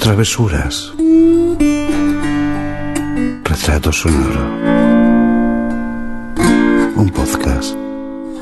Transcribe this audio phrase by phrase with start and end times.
[0.00, 0.94] travesuras.
[3.44, 4.44] Retrato sonoro.
[6.96, 7.76] Un podcast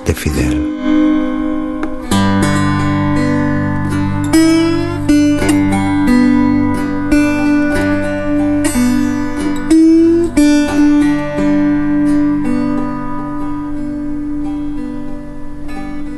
[0.07, 0.75] de Fidel.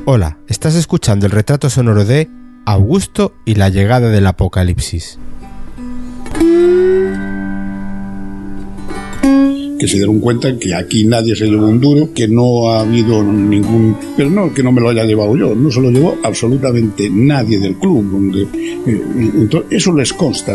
[0.04, 2.28] Hola, estás escuchando el retrato sonoro de
[2.66, 5.18] Augusto y la llegada del apocalipsis.
[9.80, 13.24] Que se dieron cuenta que aquí nadie se llevó un duro, que no ha habido
[13.24, 13.96] ningún...
[14.14, 17.58] Pero no que no me lo haya llevado yo, no se lo llevó absolutamente nadie
[17.58, 18.04] del club.
[18.12, 19.02] Donde, eh,
[19.36, 20.54] entonces, eso les consta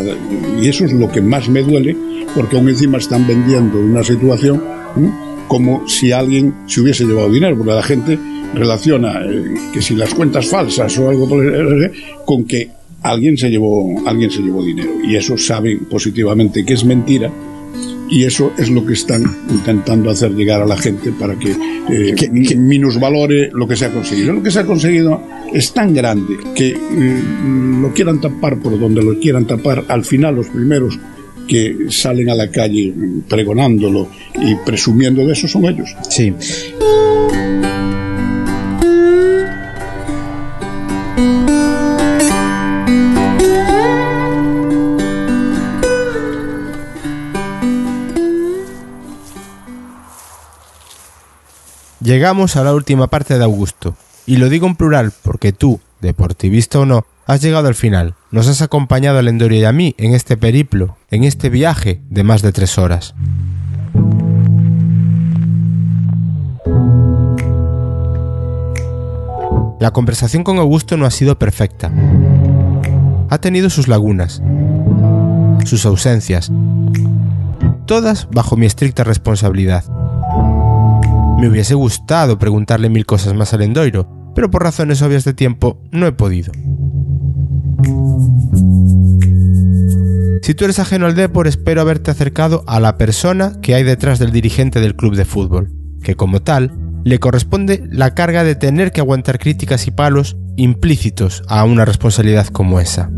[0.61, 1.97] y eso es lo que más me duele,
[2.35, 4.61] porque aún encima están vendiendo una situación
[5.47, 8.19] como si alguien se hubiese llevado dinero, porque la gente
[8.53, 11.27] relaciona eh, que si las cuentas falsas o algo
[12.25, 12.69] con que
[13.01, 17.31] alguien se llevó alguien se llevó dinero y eso saben positivamente que es mentira
[18.09, 21.51] y eso es lo que están intentando hacer llegar a la gente para que,
[21.89, 24.33] eh, que, minusvalore lo que se ha conseguido.
[24.33, 27.21] Lo que se ha conseguido es tan grande que eh,
[27.81, 30.99] lo quieran tapar por donde lo quieran tapar, al final los primeros
[31.47, 32.93] que salen a la calle
[33.27, 35.95] pregonándolo y presumiendo de eso son ellos.
[36.09, 36.33] Sí.
[52.05, 53.95] Llegamos a la última parte de Augusto,
[54.27, 58.47] y lo digo en plural porque tú, deportivista o no, has llegado al final, nos
[58.47, 62.43] has acompañado a Lendorio y a mí en este periplo, en este viaje de más
[62.43, 63.15] de tres horas.
[69.79, 71.91] La conversación con Augusto no ha sido perfecta.
[73.31, 74.43] Ha tenido sus lagunas,
[75.65, 76.51] sus ausencias,
[77.87, 79.83] todas bajo mi estricta responsabilidad.
[81.45, 85.79] Me hubiese gustado preguntarle mil cosas más al Endoiro, pero por razones obvias de tiempo
[85.91, 86.51] no he podido.
[90.41, 94.17] Si tú eres ajeno al Depor, espero haberte acercado a la persona que hay detrás
[94.17, 96.71] del dirigente del club de fútbol, que como tal
[97.03, 102.47] le corresponde la carga de tener que aguantar críticas y palos implícitos a una responsabilidad
[102.47, 103.11] como esa.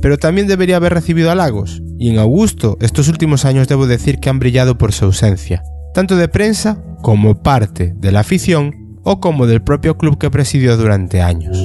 [0.00, 4.30] Pero también debería haber recibido halagos, y en Augusto estos últimos años debo decir que
[4.30, 5.62] han brillado por su ausencia,
[5.94, 10.76] tanto de prensa como parte de la afición o como del propio club que presidió
[10.76, 11.58] durante años.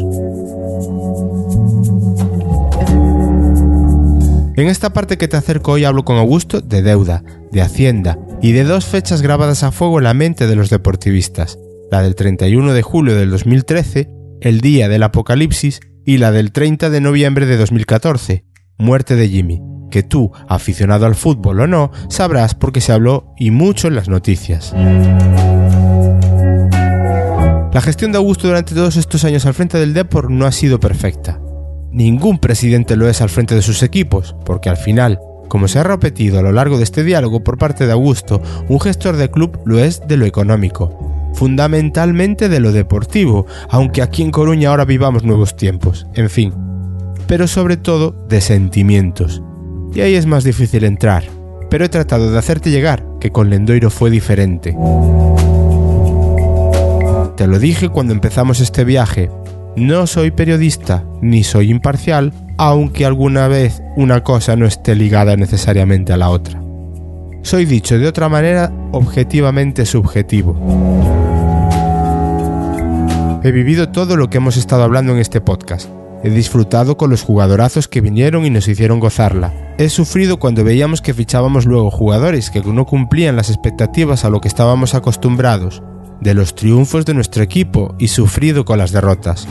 [4.58, 8.54] En esta parte que te acerco hoy hablo con Augusto de deuda, de hacienda y
[8.54, 11.60] de dos fechas grabadas a fuego en la mente de los deportivistas,
[11.92, 14.10] la del 31 de julio del 2013,
[14.40, 18.46] el día del apocalipsis, y la del 30 de noviembre de 2014,
[18.78, 23.52] muerte de Jimmy, que tú, aficionado al fútbol o no, sabrás porque se habló y
[23.52, 24.74] mucho en las noticias.
[27.74, 30.80] La gestión de Augusto durante todos estos años al frente del Depor no ha sido
[30.80, 31.42] perfecta.
[31.92, 35.84] Ningún presidente lo es al frente de sus equipos, porque al final, como se ha
[35.84, 39.60] repetido a lo largo de este diálogo por parte de Augusto, un gestor de club
[39.66, 45.24] lo es de lo económico, fundamentalmente de lo deportivo, aunque aquí en Coruña ahora vivamos
[45.24, 46.54] nuevos tiempos, en fin,
[47.28, 49.44] pero sobre todo de sentimientos,
[49.94, 51.24] y ahí es más difícil entrar,
[51.70, 54.76] pero he tratado de hacerte llegar que con Lendoiro fue diferente.
[57.36, 59.30] Te lo dije cuando empezamos este viaje,
[59.76, 66.14] no soy periodista ni soy imparcial, aunque alguna vez una cosa no esté ligada necesariamente
[66.14, 66.62] a la otra.
[67.42, 71.35] Soy dicho de otra manera objetivamente subjetivo.
[73.46, 75.88] He vivido todo lo que hemos estado hablando en este podcast,
[76.24, 79.54] He disfrutado con los jugadorazos que vinieron y nos hicieron gozarla.
[79.78, 84.42] He sufrido cuando veíamos que fichábamos luego jugadores que no cumplían las expectativas a lo
[84.42, 85.84] que estábamos acostumbrados,
[86.22, 89.48] de los triunfos de nuestro equipo y sufrido con las derrotas.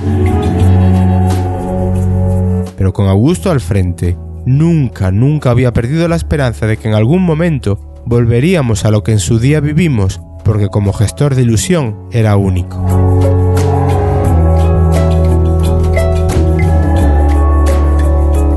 [2.76, 7.22] Pero con Augusto al frente, nunca, nunca había perdido la esperanza de que en algún
[7.22, 12.36] momento volveríamos a lo que en su día vivimos, porque como gestor de ilusión era
[12.36, 13.43] único.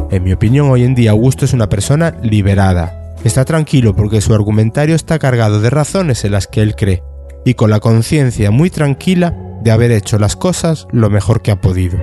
[0.09, 3.13] En mi opinión, hoy en día Augusto es una persona liberada.
[3.25, 7.03] Está tranquilo porque su argumentario está cargado de razones en las que él cree,
[7.43, 11.59] y con la conciencia muy tranquila de haber hecho las cosas lo mejor que ha
[11.59, 11.97] podido.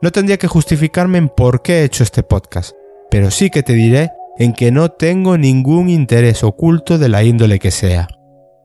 [0.00, 2.72] No tendría que justificarme en por qué he hecho este podcast,
[3.10, 4.08] pero sí que te diré
[4.38, 8.08] en que no tengo ningún interés oculto de la índole que sea.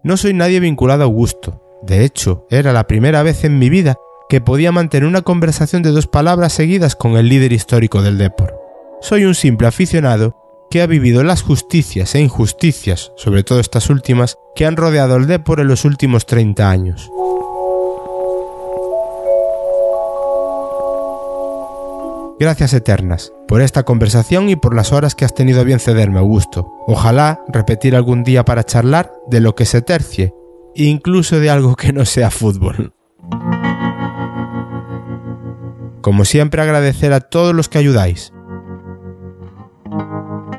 [0.01, 1.61] No soy nadie vinculado a Augusto.
[1.83, 3.97] De hecho, era la primera vez en mi vida
[4.29, 8.59] que podía mantener una conversación de dos palabras seguidas con el líder histórico del Depor.
[9.01, 10.35] Soy un simple aficionado
[10.69, 15.27] que ha vivido las justicias e injusticias, sobre todo estas últimas, que han rodeado el
[15.27, 17.09] Depor en los últimos 30 años.
[22.37, 26.19] Gracias eternas por esta conversación y por las horas que has tenido a bien cederme,
[26.19, 26.67] Augusto.
[26.87, 30.33] Ojalá repetir algún día para charlar de lo que se tercie,
[30.73, 32.94] incluso de algo que no sea fútbol.
[36.05, 38.31] Como siempre agradecer a todos los que ayudáis.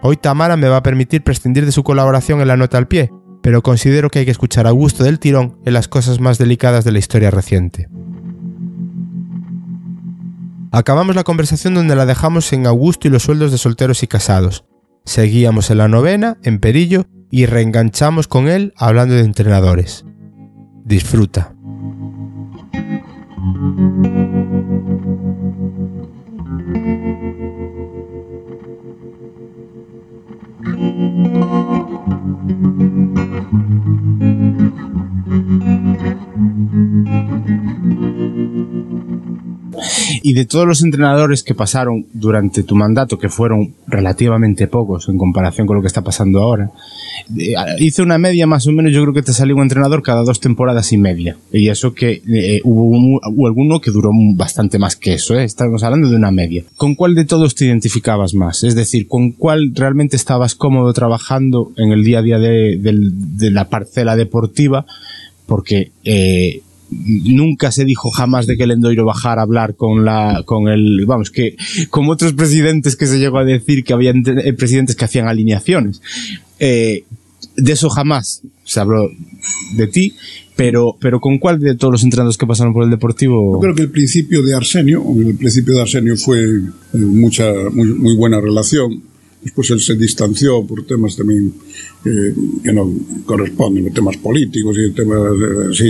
[0.02, 3.12] Hoy Tamara me va a permitir prescindir de su colaboración en la nota al pie,
[3.42, 6.84] pero considero que hay que escuchar a Augusto del tirón en las cosas más delicadas
[6.84, 7.88] de la historia reciente.
[10.72, 14.64] Acabamos la conversación donde la dejamos en Augusto y los sueldos de solteros y casados.
[15.04, 20.04] Seguíamos en la novena, en Perillo, y reenganchamos con él hablando de entrenadores.
[20.84, 21.54] Disfruta.
[40.28, 45.18] Y de todos los entrenadores que pasaron durante tu mandato, que fueron relativamente pocos en
[45.18, 46.72] comparación con lo que está pasando ahora,
[47.38, 50.24] eh, hice una media más o menos, yo creo que te salió un entrenador cada
[50.24, 51.36] dos temporadas y media.
[51.52, 55.44] Y eso que eh, hubo, un- alguno que duró bastante más que eso, ¿eh?
[55.44, 56.64] estamos hablando de una media.
[56.76, 58.64] ¿Con cuál de todos te identificabas más?
[58.64, 63.68] Es decir, ¿con cuál realmente estabas cómodo trabajando en el día a día de la
[63.68, 64.86] parcela deportiva?
[65.46, 70.42] Porque eh, nunca se dijo jamás de que el Endoiro bajara a hablar con la
[70.44, 71.56] con el vamos que
[71.90, 75.28] como otros presidentes que se llegó a decir que había ente- eh, presidentes que hacían
[75.28, 76.00] alineaciones
[76.58, 77.04] Eh,
[77.56, 79.10] de eso jamás se habló
[79.76, 80.14] de ti
[80.56, 83.74] pero pero con cuál de todos los entrenadores que pasaron por el deportivo Yo creo
[83.74, 86.62] que el principio de Arsenio, el principio de Arsenio fue eh,
[86.98, 89.02] mucha, muy, muy buena relación.
[89.46, 91.52] Después él se distanció por temas también
[92.04, 92.34] eh,
[92.64, 92.92] que no
[93.24, 95.86] corresponden, temas políticos y temas eh, así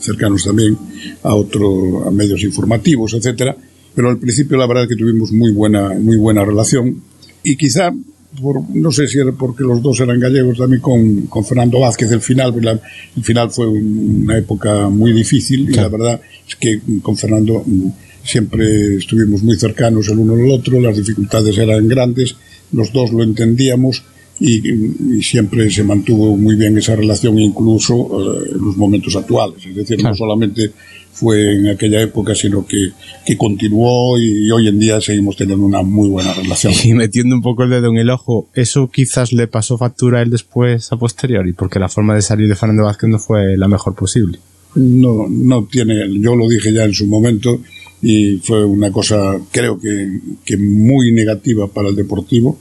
[0.00, 0.78] cercanos también
[1.24, 3.56] a otro, a medios informativos, etcétera.
[3.94, 7.02] Pero al principio la verdad es que tuvimos muy buena, muy buena relación
[7.42, 7.92] y quizá
[8.40, 12.10] por, no sé si era porque los dos eran gallegos también con, con Fernando Vázquez
[12.12, 12.80] el final la-
[13.16, 17.88] el final fue una época muy difícil y la verdad es que con Fernando mm,
[18.24, 22.36] siempre estuvimos muy cercanos el uno al otro las dificultades eran grandes
[22.72, 24.02] los dos lo entendíamos
[24.40, 29.64] y, y siempre se mantuvo muy bien esa relación incluso eh, en los momentos actuales.
[29.64, 30.72] Es decir no solamente
[31.12, 32.90] fue en aquella época sino que,
[33.24, 36.72] que continuó y, hoy en día seguimos teniendo una muy buena relación.
[36.82, 40.22] Y metiendo un poco el dedo en el ojo, eso quizás le pasó factura a
[40.22, 43.68] él después a posteriori, porque la forma de salir de Fernando Vázquez no fue la
[43.68, 44.38] mejor posible.
[44.74, 47.60] no, no tiene, yo lo dije ya en su momento
[48.02, 52.58] y fue una cosa creo que, que muy negativa para el deportivo.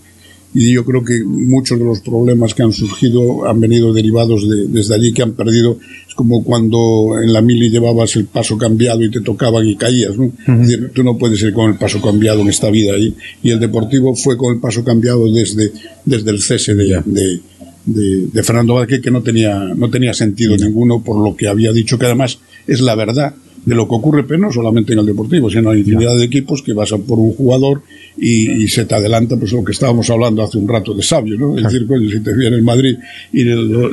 [0.54, 4.68] Y yo creo que muchos de los problemas que han surgido han venido derivados de,
[4.68, 5.80] desde allí que han perdido.
[6.08, 10.18] Es como cuando en la mili llevabas el paso cambiado y te tocaban y caías
[10.18, 10.26] ¿no?
[10.26, 13.50] es decir, tú no puedes ir con el paso cambiado en esta vida y, y
[13.50, 15.72] el deportivo fue con el paso cambiado desde,
[16.04, 17.40] desde el cese de, de,
[17.86, 21.72] de, de Fernando Vázquez que no tenía, no tenía sentido ninguno por lo que había
[21.72, 23.34] dicho, que además es la verdad
[23.65, 26.62] de lo que ocurre, pero no solamente en el deportivo, sino en infinidad de equipos
[26.63, 27.82] que vas a por un jugador
[28.18, 31.38] y, y se te adelanta pues lo que estábamos hablando hace un rato de sabio,
[31.38, 31.56] ¿no?
[31.58, 32.98] Es decir, coño, si te viene el Madrid
[33.32, 33.44] y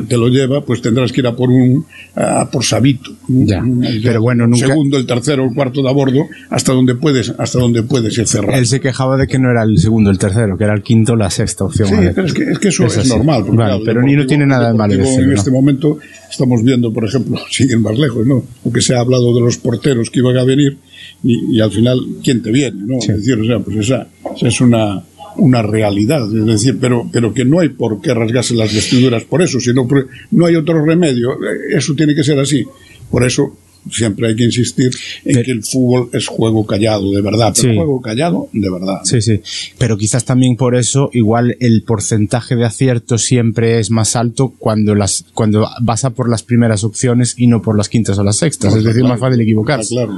[0.06, 1.84] te lo lleva, pues tendrás que ir a por un
[2.16, 3.10] a por Sabito.
[3.28, 3.62] Ya.
[4.02, 7.32] Pero bueno, el nunca- segundo, el tercero, el cuarto de a bordo, hasta donde puedes,
[7.38, 8.58] hasta donde puedes ir cerrado.
[8.58, 11.14] Él se quejaba de que no era el segundo, el tercero, que era el quinto,
[11.14, 11.88] la sexta opción.
[11.88, 13.42] Sí, pero es que, es que eso Es normal.
[13.42, 15.34] porque, Vale, claro, el pero ni no tiene nada de malo el En ¿no?
[15.34, 15.98] este momento
[16.30, 18.42] estamos viendo, por ejemplo, siguen más lejos, ¿no?
[18.64, 20.76] Porque se ha hablado de los porteros que iban a venir
[21.22, 22.80] y, y al final, ¿quién te viene?
[22.86, 22.98] ¿no?
[22.98, 25.02] Es decir, o sea, pues esa, esa es una
[25.36, 29.40] una realidad, es decir, pero, pero que no hay por qué rasgarse las vestiduras por
[29.40, 32.64] eso, sino por- no hay otro remedio, Eh, eso tiene que ser así.
[33.08, 33.56] Por eso
[33.90, 34.90] siempre hay que insistir
[35.25, 37.76] en que el fútbol es juego callado, de verdad, pero Sí.
[37.76, 39.00] juego callado, de verdad.
[39.04, 39.40] Sí, sí.
[39.78, 44.95] Pero quizás también por eso, igual el porcentaje de acierto siempre es más alto cuando
[44.95, 48.37] las, cuando vas a por las primeras opciones y no por las quintas o las
[48.37, 48.73] sextas.
[48.73, 49.95] No, es decir, está más claro, fácil equivocarse.
[49.95, 50.12] claro.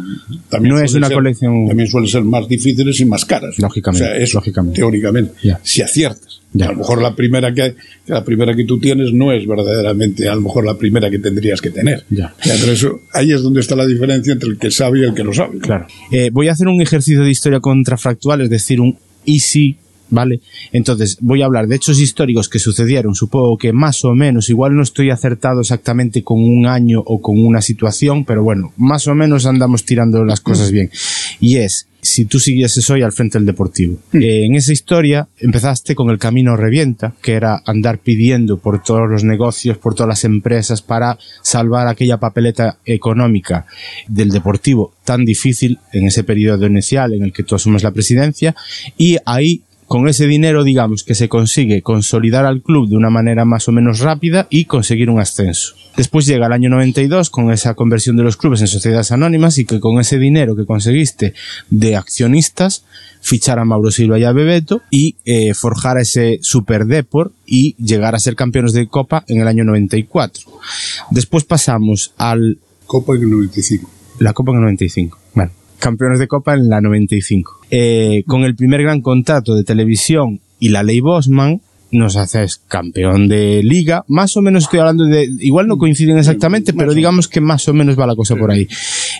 [0.48, 3.58] También No es suele una ser- colección- También suelen ser más difíciles y más caras.
[3.58, 4.76] Lógicamente, O sea, eso, lógicamente.
[4.80, 5.32] teóricamente.
[5.62, 6.39] Si aciertas.
[6.54, 7.76] A lo mejor la primera que,
[8.06, 11.60] la primera que tú tienes no es verdaderamente a lo mejor la primera que tendrías
[11.60, 12.04] que tener.
[12.10, 12.34] Ya.
[12.42, 15.22] Pero eso, ahí es donde está la diferencia entre el que sabe y el que
[15.22, 15.58] no sabe.
[15.58, 15.86] Claro.
[16.10, 19.78] Eh, voy a hacer un ejercicio de historia contrafractual, es decir, un easy
[20.10, 20.40] ¿vale?
[20.72, 24.74] Entonces, voy a hablar de hechos históricos que sucedieron, supongo que más o menos, igual
[24.74, 29.14] no estoy acertado exactamente con un año o con una situación, pero bueno, más o
[29.14, 30.90] menos andamos tirando las cosas bien.
[31.40, 33.98] Y es, si tú siguieses hoy al frente del Deportivo.
[34.12, 39.08] Eh, en esa historia empezaste con el camino revienta, que era andar pidiendo por todos
[39.08, 43.66] los negocios, por todas las empresas para salvar aquella papeleta económica
[44.06, 48.54] del Deportivo tan difícil en ese periodo inicial en el que tú asumes la presidencia
[48.96, 53.44] y ahí con ese dinero, digamos, que se consigue consolidar al club de una manera
[53.44, 55.74] más o menos rápida y conseguir un ascenso.
[55.96, 59.64] Después llega el año 92 con esa conversión de los clubes en sociedades anónimas y
[59.64, 61.34] que con ese dinero que conseguiste
[61.70, 62.84] de accionistas,
[63.20, 68.14] fichar a Mauro Silva y a Bebeto y eh, forjar ese Super Deport y llegar
[68.14, 70.52] a ser campeones de Copa en el año 94.
[71.10, 72.58] Después pasamos al...
[72.86, 73.90] Copa en el 95.
[74.20, 75.18] La Copa en el 95.
[75.34, 75.50] Bueno,
[75.80, 77.60] campeones de Copa en la 95.
[77.70, 81.60] Eh, con el primer gran contrato de televisión y la ley Bosman,
[81.92, 84.04] nos haces campeón de liga.
[84.08, 87.74] Más o menos estoy hablando de, igual no coinciden exactamente, pero digamos que más o
[87.74, 88.68] menos va la cosa por ahí.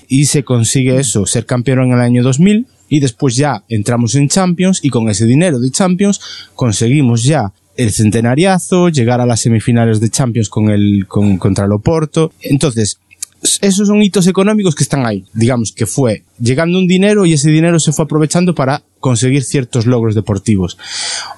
[0.08, 4.28] Y se consigue eso, ser campeón en el año 2000 y después ya entramos en
[4.28, 6.20] Champions y con ese dinero de Champions
[6.54, 11.72] conseguimos ya el centenariazo, llegar a las semifinales de Champions con el, con, contra el
[11.72, 12.32] Oporto.
[12.42, 12.98] Entonces,
[13.60, 15.24] esos son hitos económicos que están ahí.
[15.32, 19.86] Digamos que fue llegando un dinero y ese dinero se fue aprovechando para conseguir ciertos
[19.86, 20.78] logros deportivos.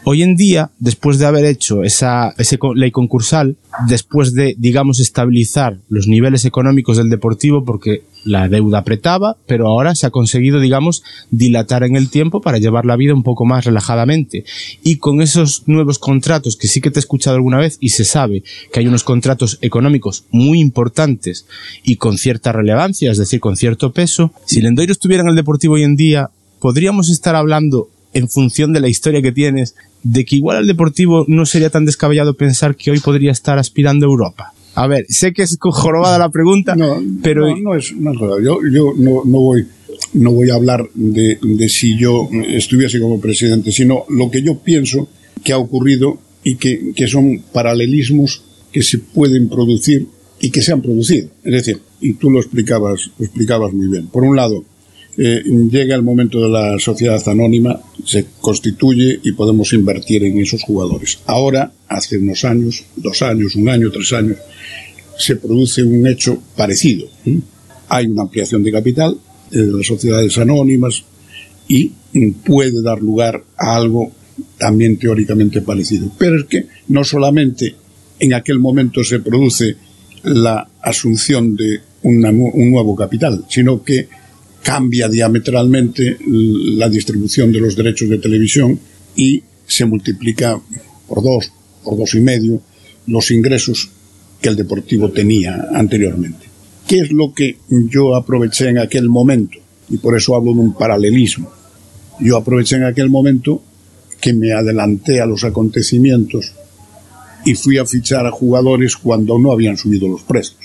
[0.04, 2.34] Hoy en día, después de haber hecho esa,
[2.74, 3.56] ley concursal,
[3.86, 9.94] después de, digamos, estabilizar los niveles económicos del deportivo, porque la deuda apretaba, pero ahora
[9.94, 13.64] se ha conseguido, digamos, dilatar en el tiempo para llevar la vida un poco más
[13.64, 14.44] relajadamente.
[14.82, 18.04] Y con esos nuevos contratos, que sí que te he escuchado alguna vez y se
[18.04, 18.42] sabe
[18.72, 21.46] que hay unos contratos económicos muy importantes
[21.84, 24.60] y con cierta relevancia, es decir, con cierto peso, si
[24.92, 26.30] Lendoiro estuviera en el deportivo hoy en día,
[26.60, 31.24] podríamos estar hablando, en función de la historia que tienes, de que igual al Deportivo
[31.28, 34.52] no sería tan descabellado pensar que hoy podría estar aspirando a Europa.
[34.74, 38.44] A ver, sé que es jorobada la pregunta, No, pero no, no es, no es.
[38.44, 39.66] Yo, yo no, no voy
[40.14, 44.58] no voy a hablar de, de si yo estuviese como presidente, sino lo que yo
[44.58, 45.08] pienso
[45.44, 50.06] que ha ocurrido y que, que son paralelismos que se pueden producir
[50.40, 51.28] y que se han producido.
[51.44, 54.08] Es decir, y tú lo explicabas, lo explicabas muy bien.
[54.08, 54.64] Por un lado,
[55.16, 60.62] eh, llega el momento de la sociedad anónima, se constituye y podemos invertir en esos
[60.62, 61.18] jugadores.
[61.26, 64.38] Ahora, hace unos años, dos años, un año, tres años,
[65.18, 67.06] se produce un hecho parecido.
[67.26, 67.38] ¿eh?
[67.88, 69.18] Hay una ampliación de capital
[69.50, 71.04] eh, de las sociedades anónimas
[71.68, 74.12] y mm, puede dar lugar a algo
[74.58, 76.10] también teóricamente parecido.
[76.16, 77.74] Pero es que no solamente
[78.18, 79.76] en aquel momento se produce
[80.22, 84.08] la asunción de una, un nuevo capital, sino que
[84.62, 88.78] cambia diametralmente la distribución de los derechos de televisión
[89.16, 90.60] y se multiplica
[91.08, 91.52] por dos,
[91.82, 92.62] por dos y medio
[93.06, 93.90] los ingresos
[94.40, 96.46] que el Deportivo tenía anteriormente.
[96.86, 99.58] ¿Qué es lo que yo aproveché en aquel momento?
[99.88, 101.50] Y por eso hablo de un paralelismo.
[102.20, 103.62] Yo aproveché en aquel momento
[104.20, 106.52] que me adelanté a los acontecimientos
[107.44, 110.61] y fui a fichar a jugadores cuando no habían subido los precios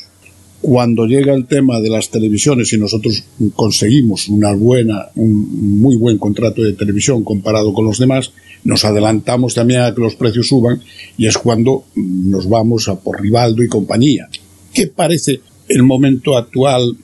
[0.62, 3.24] cuando llega el tema de las televisiones y nosotros
[3.54, 8.32] conseguimos una buena, un muy buen contrato de televisión comparado con los demás,
[8.64, 10.82] nos adelantamos también a que los precios suban
[11.18, 14.30] y es cuando nos vamos a por Rivaldo y compañía.
[14.74, 16.98] ¿Qué parece el momento actual?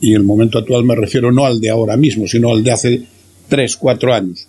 [0.00, 3.02] Y el momento actual me refiero no al de ahora mismo, sino al de hace
[3.48, 4.46] tres, cuatro años,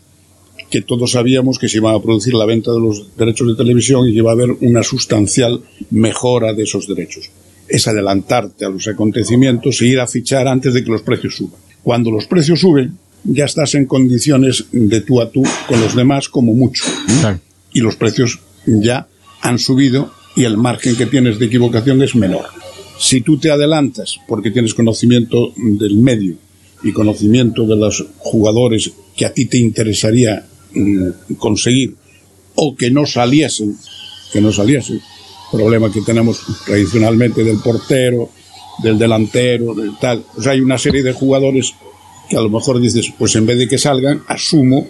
[0.69, 4.07] que todos sabíamos que se iba a producir la venta de los derechos de televisión
[4.07, 5.61] y que iba a haber una sustancial
[5.91, 7.29] mejora de esos derechos
[7.67, 11.59] es adelantarte a los acontecimientos e ir a fichar antes de que los precios suban.
[11.83, 16.29] Cuando los precios suben, ya estás en condiciones de tú a tú con los demás
[16.29, 16.83] como mucho.
[17.73, 19.07] Y los precios ya
[19.41, 22.45] han subido y el margen que tienes de equivocación es menor.
[22.99, 26.35] Si tú te adelantas porque tienes conocimiento del medio
[26.83, 31.95] y conocimiento de los jugadores que a ti te interesaría mm, conseguir
[32.55, 33.77] o que no saliesen,
[34.31, 35.01] que no saliesen,
[35.51, 38.29] problema que tenemos tradicionalmente del portero,
[38.83, 40.23] del delantero, del tal.
[40.37, 41.73] O sea, hay una serie de jugadores
[42.29, 44.87] que a lo mejor dices, pues en vez de que salgan, asumo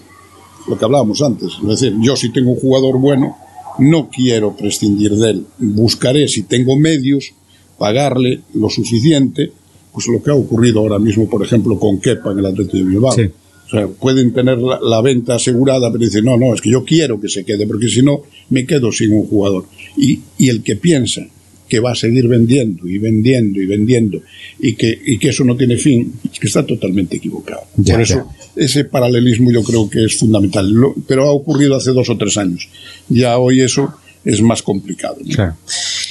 [0.68, 1.54] lo que hablábamos antes.
[1.62, 3.38] Es decir, yo si tengo un jugador bueno,
[3.80, 5.46] no quiero prescindir de él.
[5.60, 7.34] Buscaré, si tengo medios,
[7.78, 9.52] pagarle lo suficiente,
[9.94, 12.84] pues lo que ha ocurrido ahora mismo, por ejemplo, con Kepa en el Atlético de
[12.84, 13.12] Bilbao.
[13.12, 13.30] Sí.
[13.68, 16.86] O sea, pueden tener la, la, venta asegurada, pero dicen, no, no, es que yo
[16.86, 19.66] quiero que se quede, porque si no, me quedo sin un jugador.
[19.98, 21.28] Y, y el que piensa
[21.68, 24.22] que va a seguir vendiendo y vendiendo y vendiendo
[24.60, 27.64] y que, y que eso no tiene fin, es que está totalmente equivocado.
[27.76, 28.64] Ya, Por eso, ya.
[28.64, 30.72] ese paralelismo yo creo que es fundamental.
[30.72, 32.70] Lo, pero ha ocurrido hace dos o tres años.
[33.10, 33.94] Ya hoy eso
[34.24, 35.18] es más complicado.
[35.24, 35.36] ¿no?
[35.36, 35.58] Claro.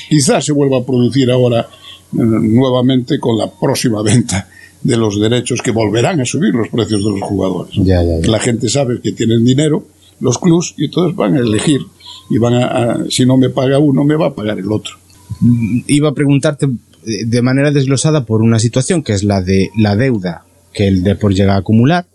[0.09, 1.67] Quizás se vuelva a producir ahora eh,
[2.13, 4.49] nuevamente con la próxima venta
[4.87, 7.75] de los derechos que volverán a subir los precios de los jugadores.
[7.77, 8.31] Ya, ya, ya.
[8.31, 9.87] La gente sabe que tienen dinero,
[10.21, 11.81] los clubs, y entonces van a elegir.
[12.31, 14.95] Y van a, a, si no me paga uno, me va a pagar el otro.
[15.87, 16.69] Iba a preguntarte
[17.07, 21.35] de manera desglosada por una situación que es la de la deuda que el Depor
[21.35, 22.07] llega a acumular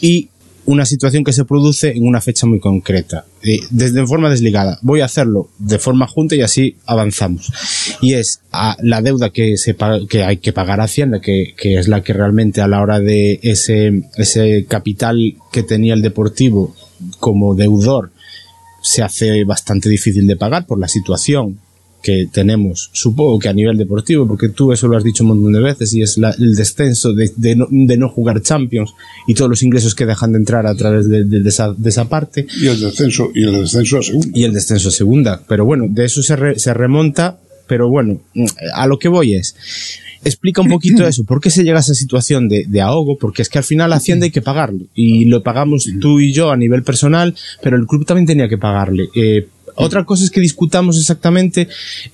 [0.00, 0.28] y
[0.64, 4.78] una situación que se produce en una fecha muy concreta, eh, desde en forma desligada.
[4.82, 7.52] Voy a hacerlo de forma junta y así avanzamos.
[8.00, 9.76] Y es a la deuda que, se
[10.08, 13.00] que hay que pagar a Hacienda, que, que, es la que realmente a la hora
[13.00, 16.74] de ese, ese capital que tenía el Deportivo
[17.18, 18.12] como deudor
[18.82, 21.58] se hace bastante difícil de pagar por la situación
[22.02, 25.52] que tenemos, supongo que a nivel deportivo, porque tú eso lo has dicho un montón
[25.52, 28.92] de veces, y es la, el descenso de, de, no, de, no, jugar Champions
[29.26, 32.46] y todos los ingresos que dejan de entrar a través de, de esa, esa, parte.
[32.60, 34.30] Y el descenso, y el descenso a segunda.
[34.34, 35.42] Y el descenso a segunda.
[35.48, 38.20] Pero bueno, de eso se, re, se remonta, pero bueno,
[38.74, 39.54] a lo que voy es,
[40.24, 43.16] explica un poquito eso, ¿por qué se llega a esa situación de, de, ahogo?
[43.18, 46.50] Porque es que al final Hacienda hay que pagarle, y lo pagamos tú y yo
[46.50, 49.08] a nivel personal, pero el club también tenía que pagarle.
[49.14, 51.68] Eh, otra cosa es que discutamos exactamente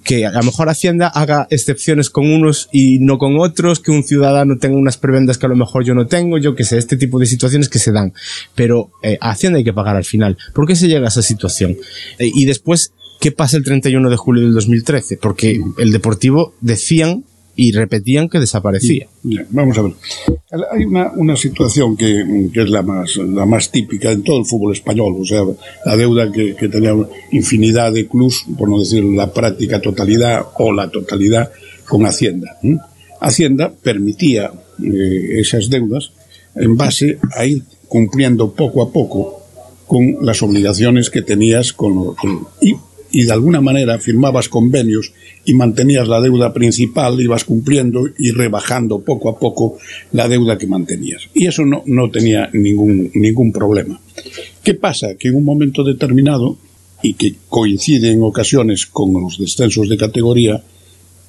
[0.05, 4.05] que a lo mejor Hacienda haga excepciones con unos y no con otros, que un
[4.05, 6.97] ciudadano tenga unas prebendas que a lo mejor yo no tengo, yo que sé, este
[6.97, 8.13] tipo de situaciones que se dan.
[8.55, 10.37] Pero eh, Hacienda hay que pagar al final.
[10.55, 11.77] ¿Por qué se llega a esa situación?
[12.19, 15.17] Eh, y después, ¿qué pasa el 31 de julio del 2013?
[15.17, 17.25] Porque el Deportivo decían
[17.61, 19.09] y repetían que desaparecía.
[19.51, 19.93] Vamos a ver.
[20.71, 24.47] Hay una, una situación que, que, es la más, la más típica en todo el
[24.47, 25.43] fútbol español, o sea,
[25.85, 26.95] la deuda que, que tenía
[27.33, 31.51] infinidad de clubs, por no decir la práctica totalidad o la totalidad
[31.85, 32.59] con Hacienda.
[32.63, 32.77] ¿eh?
[33.21, 36.13] Hacienda permitía eh, esas deudas
[36.55, 39.43] en base a ir cumpliendo poco a poco
[39.89, 42.77] con las obligaciones que tenías con, con y
[43.11, 45.13] y de alguna manera firmabas convenios
[45.45, 49.79] y mantenías la deuda principal, ibas cumpliendo y rebajando poco a poco
[50.13, 51.29] la deuda que mantenías.
[51.35, 54.01] Y eso no, no tenía ningún, ningún problema.
[54.63, 55.15] ¿Qué pasa?
[55.15, 56.59] Que en un momento determinado,
[57.03, 60.63] y que coincide en ocasiones con los descensos de categoría,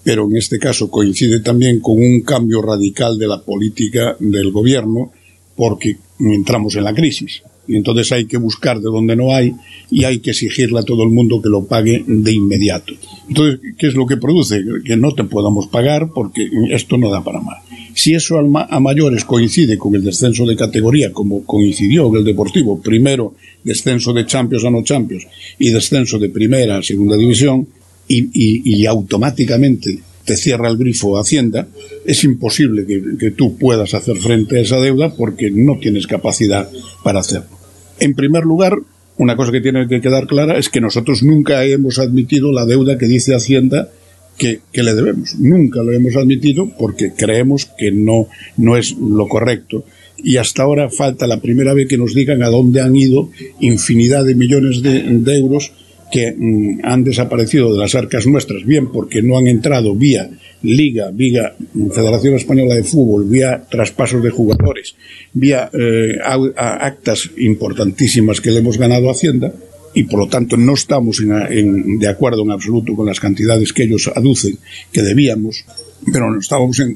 [0.04, 5.12] pero en este caso coincide también con un cambio radical de la política del gobierno,
[5.56, 9.54] porque entramos en la crisis y entonces hay que buscar de donde no hay
[9.92, 12.96] y hay que exigirle a todo el mundo que lo pague de inmediato.
[13.28, 14.60] Entonces, ¿qué es lo que produce?
[14.84, 17.60] Que no te podamos pagar porque esto no da para más.
[17.94, 22.82] Si eso a mayores coincide con el descenso de categoría, como coincidió en el Deportivo,
[22.82, 25.28] primero descenso de Champions a no Champions
[25.60, 27.68] y descenso de primera a segunda división,
[28.12, 31.68] y, y, automáticamente te cierra el grifo Hacienda,
[32.06, 36.68] es imposible que, tú puedas hacer frente a esa deuda porque no tienes capacidad
[37.04, 37.59] para hacerlo.
[38.00, 38.78] En primer lugar,
[39.18, 42.98] una cosa que tiene que quedar clara es que nosotros nunca hemos admitido la deuda
[42.98, 43.90] que dice Hacienda
[44.38, 45.36] que, le debemos.
[45.38, 49.84] Nunca lo hemos admitido porque creemos que no, no es lo correcto.
[50.18, 54.26] Y hasta ahora falta la primera vez que nos digan a dónde han ido infinidad
[54.26, 55.74] de millones de, de euros
[56.12, 60.30] que mm, han desaparecido de las arcas nuestras, bien porque no han entrado vía
[60.62, 61.56] Liga, vía
[61.94, 64.96] Federación Española de Fútbol, vía traspasos de jugadores,
[65.34, 69.54] vía eh, actas importantísimas que le hemos ganado a Hacienda,
[69.94, 73.74] y por lo tanto no estamos en, en, de acuerdo en absoluto con las cantidades
[73.74, 74.58] que ellos aducen
[74.92, 75.66] que debíamos,
[76.12, 76.96] pero no estábamos en,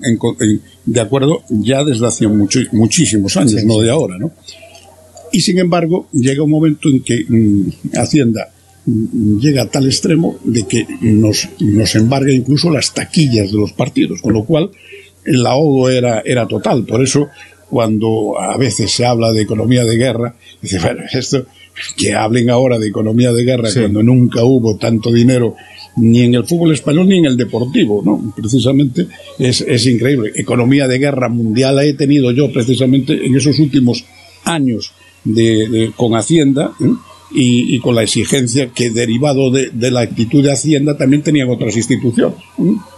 [0.85, 4.31] de acuerdo ya desde hace mucho, muchísimos años, sí, no de ahora, ¿no?
[5.31, 8.53] Y sin embargo, llega un momento en que mmm, Hacienda
[8.85, 14.21] llega a tal extremo de que nos, nos embarga incluso las taquillas de los partidos,
[14.21, 14.71] con lo cual
[15.25, 16.85] el ahogo era, era total.
[16.85, 17.29] Por eso,
[17.69, 21.45] cuando a veces se habla de economía de guerra, dice, bueno, esto,
[21.97, 23.79] que hablen ahora de economía de guerra sí.
[23.79, 25.55] cuando nunca hubo tanto dinero
[25.95, 28.33] ni en el fútbol español ni en el deportivo, ¿no?
[28.35, 29.07] Precisamente
[29.39, 30.31] es, es increíble.
[30.35, 34.03] Economía de guerra mundial la he tenido yo precisamente en esos últimos
[34.43, 34.91] años
[35.23, 36.93] de, de con Hacienda, ¿eh?
[37.33, 41.49] Y, y, con la exigencia que derivado de, de, la actitud de Hacienda también tenían
[41.49, 42.37] otras instituciones.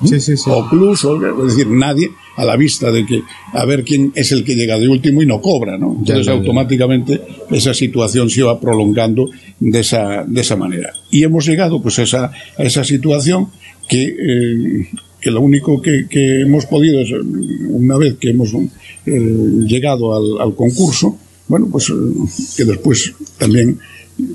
[0.03, 0.49] Sí, sí, sí.
[0.49, 3.21] O Plus, o, es decir, nadie a la vista de que
[3.53, 5.95] a ver quién es el que llega de último y no cobra, ¿no?
[5.97, 7.21] Entonces ya, ya, automáticamente
[7.51, 10.91] esa situación se iba prolongando de esa, de esa manera.
[11.11, 13.47] Y hemos llegado pues a esa, a esa situación
[13.87, 14.87] que, eh,
[15.21, 17.11] que lo único que, que, hemos podido es,
[17.69, 19.11] una vez que hemos eh,
[19.65, 21.17] llegado al, al concurso,
[21.47, 21.91] bueno, pues
[22.57, 23.79] que después también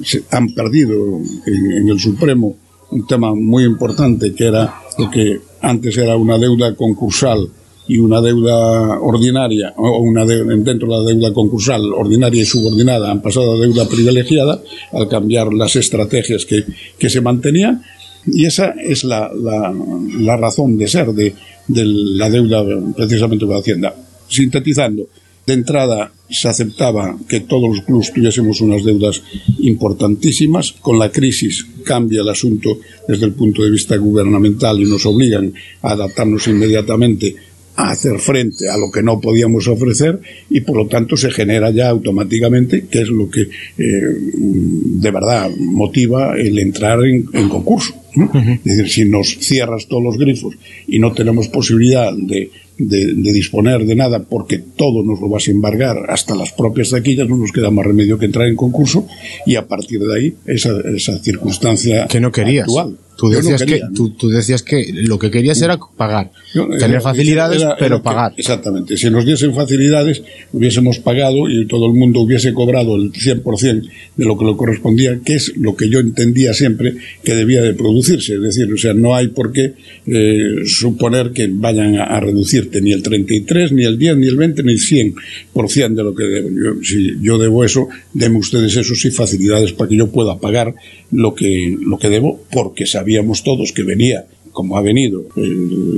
[0.03, 2.57] se han perdido en, en el Supremo
[2.91, 7.49] un tema muy importante que era lo que antes era una deuda concursal
[7.87, 13.23] y una deuda ordinaria o una dentro de la deuda concursal ordinaria y subordinada han
[13.23, 14.63] pasado a deuda privilegiada
[14.93, 16.65] al cambiar las estrategias que,
[16.99, 17.83] que se mantenían
[18.27, 19.75] y esa es la, la,
[20.19, 21.35] la razón de ser de,
[21.67, 22.65] de, la deuda
[22.95, 23.95] precisamente la Hacienda.
[24.29, 25.09] Sintetizando,
[25.51, 29.21] de entrada se aceptaba que todos los clubes tuviésemos unas deudas
[29.59, 30.73] importantísimas.
[30.81, 35.53] Con la crisis cambia el asunto desde el punto de vista gubernamental y nos obligan
[35.83, 37.35] a adaptarnos inmediatamente
[37.75, 41.71] a hacer frente a lo que no podíamos ofrecer y por lo tanto se genera
[41.71, 47.95] ya automáticamente, que es lo que eh, de verdad motiva el entrar en, en concurso.
[48.15, 48.27] ¿no?
[48.27, 48.61] Uh -huh.
[48.65, 50.55] Es decir, si nos cierras todos los grifos
[50.87, 55.49] y no tenemos posibilidad de, de, de, disponer de nada porque todo nos lo vas
[55.49, 59.07] a embargar hasta las propias taquillas, no nos queda más remedio que entrar en concurso
[59.47, 62.65] y a partir de ahí esa, esa circunstancia que no querías.
[62.65, 62.99] actual.
[63.21, 63.93] Tú decías, no quería, que, ¿no?
[63.93, 67.77] tú, tú, decías que lo que querías era pagar, Yo, tener era, facilidades, era, era
[67.77, 68.33] pero que, pagar.
[68.35, 68.97] exactamente.
[68.97, 74.25] Si nos diesen facilidades, hubiésemos pagado y todo el mundo hubiese cobrado el 100% de
[74.25, 78.37] lo que le correspondía, que es lo que yo entendía siempre que debía de producirse.
[78.37, 79.75] Es decir, o sea, no hay por qué
[80.07, 84.37] eh, suponer que vayan a, a, reducirte ni el 33, ni el 10, ni el
[84.37, 86.49] 20, ni el 100% de lo que debo.
[86.49, 90.75] Yo, si yo debo eso, denme ustedes eso sí facilidades para que yo pueda pagar
[91.11, 95.43] lo que, lo que debo, porque sabíamos todos que venía como ha venido eh,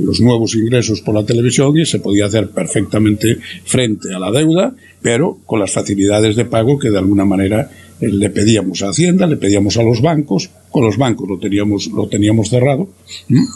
[0.05, 4.75] los nuevos ingresos por la televisión y se podía hacer perfectamente frente a la deuda,
[5.01, 9.25] pero con las facilidades de pago que de alguna manera eh, le pedíamos a Hacienda,
[9.25, 12.89] le pedíamos a los bancos, con los bancos lo teníamos, lo teníamos cerrado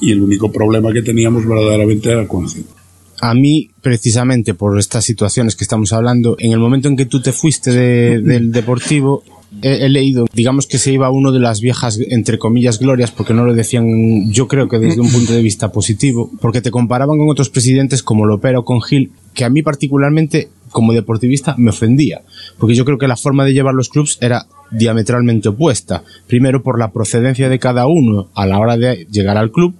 [0.01, 2.71] y el único problema que teníamos verdaderamente era con Hacienda.
[3.19, 7.21] A mí, precisamente por estas situaciones que estamos hablando, en el momento en que tú
[7.21, 9.23] te fuiste de, del Deportivo,
[9.61, 13.45] he, leído, digamos que se iba uno de las viejas, entre comillas, glorias, porque no
[13.45, 17.29] lo decían, yo creo que desde un punto de vista positivo, porque te comparaban con
[17.29, 22.21] otros presidentes como Lopera o con Gil, que a mí particularmente, como deportivista, me ofendía,
[22.57, 26.03] porque yo creo que la forma de llevar los clubs era diametralmente opuesta.
[26.27, 29.75] Primero por la procedencia de cada uno a la hora de llegar al club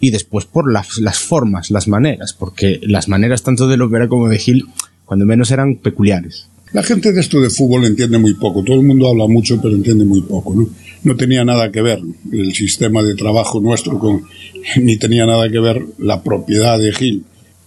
[0.00, 4.28] y después por las, las formas, las maneras, porque las maneras tanto de Lopera como
[4.28, 4.66] de Gil,
[5.04, 6.48] cuando menos eran peculiares.
[6.72, 8.62] La gente de esto de fútbol entiende muy poco.
[8.62, 10.54] Todo el mundo habla mucho, pero entiende muy poco.
[10.54, 10.68] No,
[11.04, 12.00] no tenía nada que ver
[12.32, 14.24] el sistema de trabajo nuestro con,
[14.80, 17.24] ni tenía nada que ver la propiedad de Gil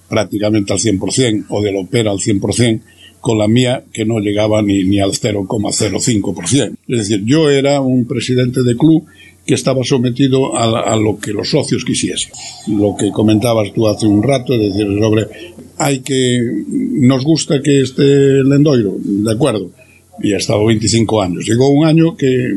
[0.09, 2.81] prácticamente al 100% o de Lopera al 100%
[3.21, 6.77] con la mía que no llegaba ni, ni al 0,05%.
[6.88, 9.05] Es decir, yo era un presidente de club
[9.49, 12.31] que estaba sometido a, lo que los socios quisiesen.
[12.67, 15.25] Lo que comentabas tú hace un rato, es decir, sobre,
[15.79, 19.71] hay que, nos gusta que esté Lendoiro, de acuerdo,
[20.21, 21.47] y ha estado 25 años.
[21.47, 22.55] Llegó un año que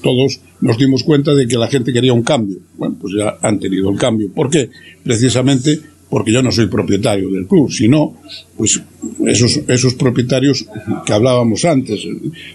[0.00, 2.58] todos nos dimos cuenta de que la gente quería un cambio.
[2.78, 4.30] Bueno, pues ya han tenido el cambio.
[4.32, 4.70] ¿Por qué?
[5.02, 8.14] Precisamente porque yo no soy propietario del club, sino
[8.56, 8.80] pues
[9.26, 10.66] esos, esos propietarios
[11.06, 12.06] que hablábamos antes,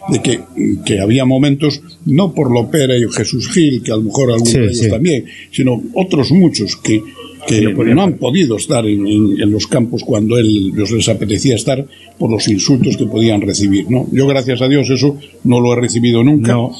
[0.10, 0.40] de que,
[0.86, 4.60] que había momentos, no por Lopera y Jesús Gil, que a lo mejor algunos sí,
[4.60, 4.90] de ellos sí.
[4.90, 7.02] también, sino otros muchos que,
[7.48, 11.56] que no, no, han podido estar en, en, en, los campos cuando él les apetecía
[11.56, 11.86] estar
[12.18, 13.90] por los insultos que podían recibir.
[13.90, 14.08] ¿no?
[14.12, 16.54] Yo, gracias a Dios, eso no lo he recibido nunca.
[16.54, 16.72] No,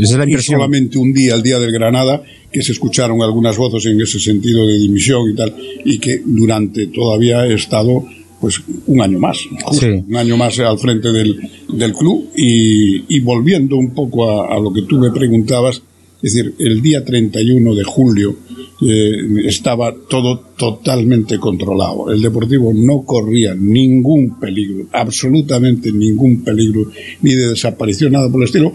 [0.00, 3.86] es la y solamente un día, el día del Granada, que se escucharon algunas voces
[3.86, 5.54] en ese sentido de dimisión y tal,
[5.84, 8.04] y que durante todavía he estado
[8.40, 10.04] pues un año más, justo, sí.
[10.08, 11.38] un año más al frente del,
[11.72, 15.82] del club y, y, volviendo un poco a, a, lo que tú me preguntabas,
[16.22, 18.36] es decir, el día 31 de julio
[18.80, 22.12] eh, estaba todo totalmente controlado.
[22.12, 26.90] El Deportivo no corría ningún peligro, absolutamente ningún peligro,
[27.22, 28.72] ni de desaparición, nada por el estilo.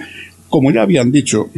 [0.50, 1.50] Como ya habían dicho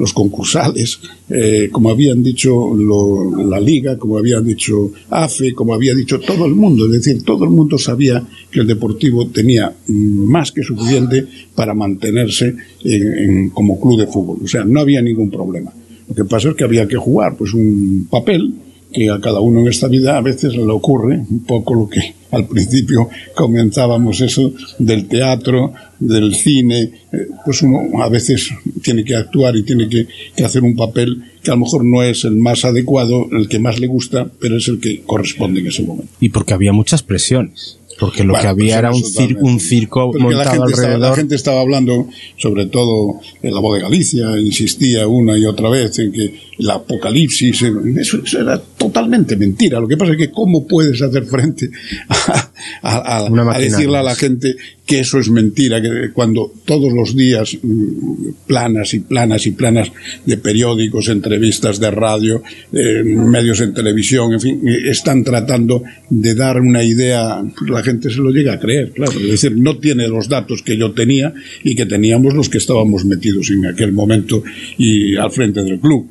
[0.00, 5.94] los concursales, eh, como habían dicho lo, la Liga, como habían dicho AFE, como había
[5.94, 10.52] dicho todo el mundo, es decir, todo el mundo sabía que el Deportivo tenía más
[10.52, 15.70] que suficiente para mantenerse en, como club de fútbol, o sea, no había ningún problema.
[16.08, 18.54] Lo que pasa es que había que jugar pues un papel
[18.92, 22.14] que a cada uno en esta vida a veces le ocurre, un poco lo que
[22.30, 28.50] al principio comenzábamos eso del teatro, del cine, eh, pues uno a veces
[28.82, 32.02] tiene que actuar y tiene que, que, hacer un papel que a lo mejor no
[32.02, 35.66] es el más adecuado, el que más le gusta, pero es el que corresponde en
[35.66, 36.12] ese momento.
[36.20, 39.60] Y porque había muchas presiones porque lo bueno, que había pues era un, cir un
[39.60, 40.92] circo porque montado la gente alrededor.
[40.94, 42.08] Estaba, la gente estaba hablando,
[42.38, 46.70] sobre todo en la voz de Galicia, insistía una y otra vez en que el
[46.70, 49.78] apocalipsis, eso, eso, era totalmente mentira.
[49.78, 51.70] Lo que pasa es que cómo puedes hacer frente
[52.08, 52.49] a,
[52.82, 57.14] a, a, a decirle a la gente que eso es mentira, que cuando todos los
[57.14, 59.92] días mm, planas y planas y planas
[60.26, 62.42] de periódicos, entrevistas de radio,
[62.72, 68.10] eh, medios en televisión, en fin, eh, están tratando de dar una idea, la gente
[68.10, 71.32] se lo llega a creer, claro, es decir, no tiene los datos que yo tenía
[71.62, 74.42] y que teníamos los que estábamos metidos en aquel momento
[74.76, 76.10] y al frente del club.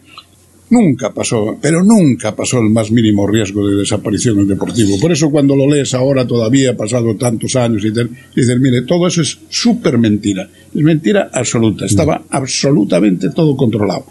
[0.71, 4.99] Nunca pasó, pero nunca pasó el más mínimo riesgo de desaparición en el deportivo.
[4.99, 9.21] Por eso cuando lo lees ahora todavía, pasado tantos años, y dices, mire, todo eso
[9.21, 10.47] es súper mentira.
[10.73, 11.85] Es mentira absoluta.
[11.85, 14.05] Estaba absolutamente todo controlado.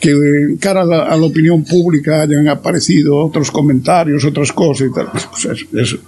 [0.00, 4.88] Que en cara a la, a la, opinión pública hayan aparecido otros comentarios, otras cosas
[4.90, 5.98] y tal, pues es, es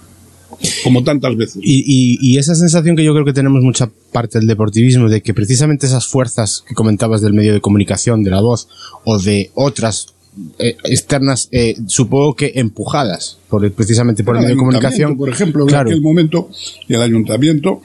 [0.83, 1.57] como tantas veces.
[1.61, 5.21] Y, y, y, esa sensación que yo creo que tenemos mucha parte del deportivismo, de
[5.21, 8.67] que precisamente esas fuerzas que comentabas del medio de comunicación, de la voz,
[9.03, 10.13] o de otras
[10.59, 15.17] eh, externas, eh, supongo que empujadas por precisamente por el, el medio de comunicación.
[15.17, 15.89] Por ejemplo, claro.
[15.89, 16.49] en aquel momento
[16.87, 17.81] el ayuntamiento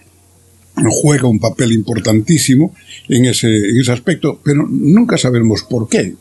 [0.90, 2.74] juega un papel importantísimo
[3.08, 6.14] en ese, en ese aspecto, pero nunca sabemos por qué.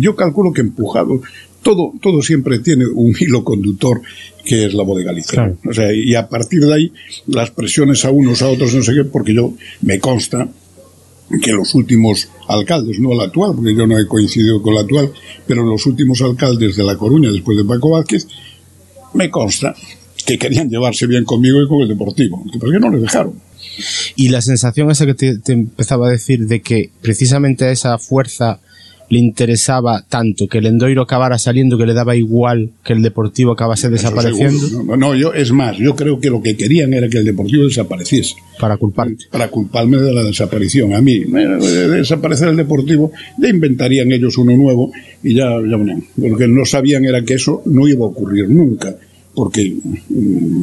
[0.00, 1.22] Yo calculo que empujado,
[1.62, 4.02] todo, todo siempre tiene un hilo conductor
[4.44, 5.34] que es la Galicia.
[5.34, 5.58] Claro.
[5.68, 6.92] O sea, y a partir de ahí,
[7.26, 10.48] las presiones a unos, a otros, no sé qué, porque yo me consta
[11.40, 15.12] que los últimos alcaldes, no el actual, porque yo no he coincidido con el actual,
[15.46, 18.26] pero los últimos alcaldes de La Coruña, después de Paco Vázquez,
[19.14, 19.74] me consta
[20.26, 23.34] que querían llevarse bien conmigo y con el Deportivo, que por qué no les dejaron.
[24.16, 28.60] Y la sensación esa que te, te empezaba a decir de que precisamente esa fuerza
[29.12, 33.52] le interesaba tanto que el Endoiro acabara saliendo que le daba igual que el Deportivo
[33.52, 34.84] acabase desapareciendo.
[34.84, 37.64] No, no, yo es más, yo creo que lo que querían era que el Deportivo
[37.64, 38.36] desapareciese.
[38.58, 39.26] Para culparte.
[39.30, 40.94] Para culparme de la desaparición.
[40.94, 44.90] A mí, de desaparecer el Deportivo, ya inventarían ellos uno nuevo
[45.22, 48.48] y ya, ya bueno, lo que no sabían era que eso no iba a ocurrir
[48.48, 48.96] nunca
[49.34, 49.74] porque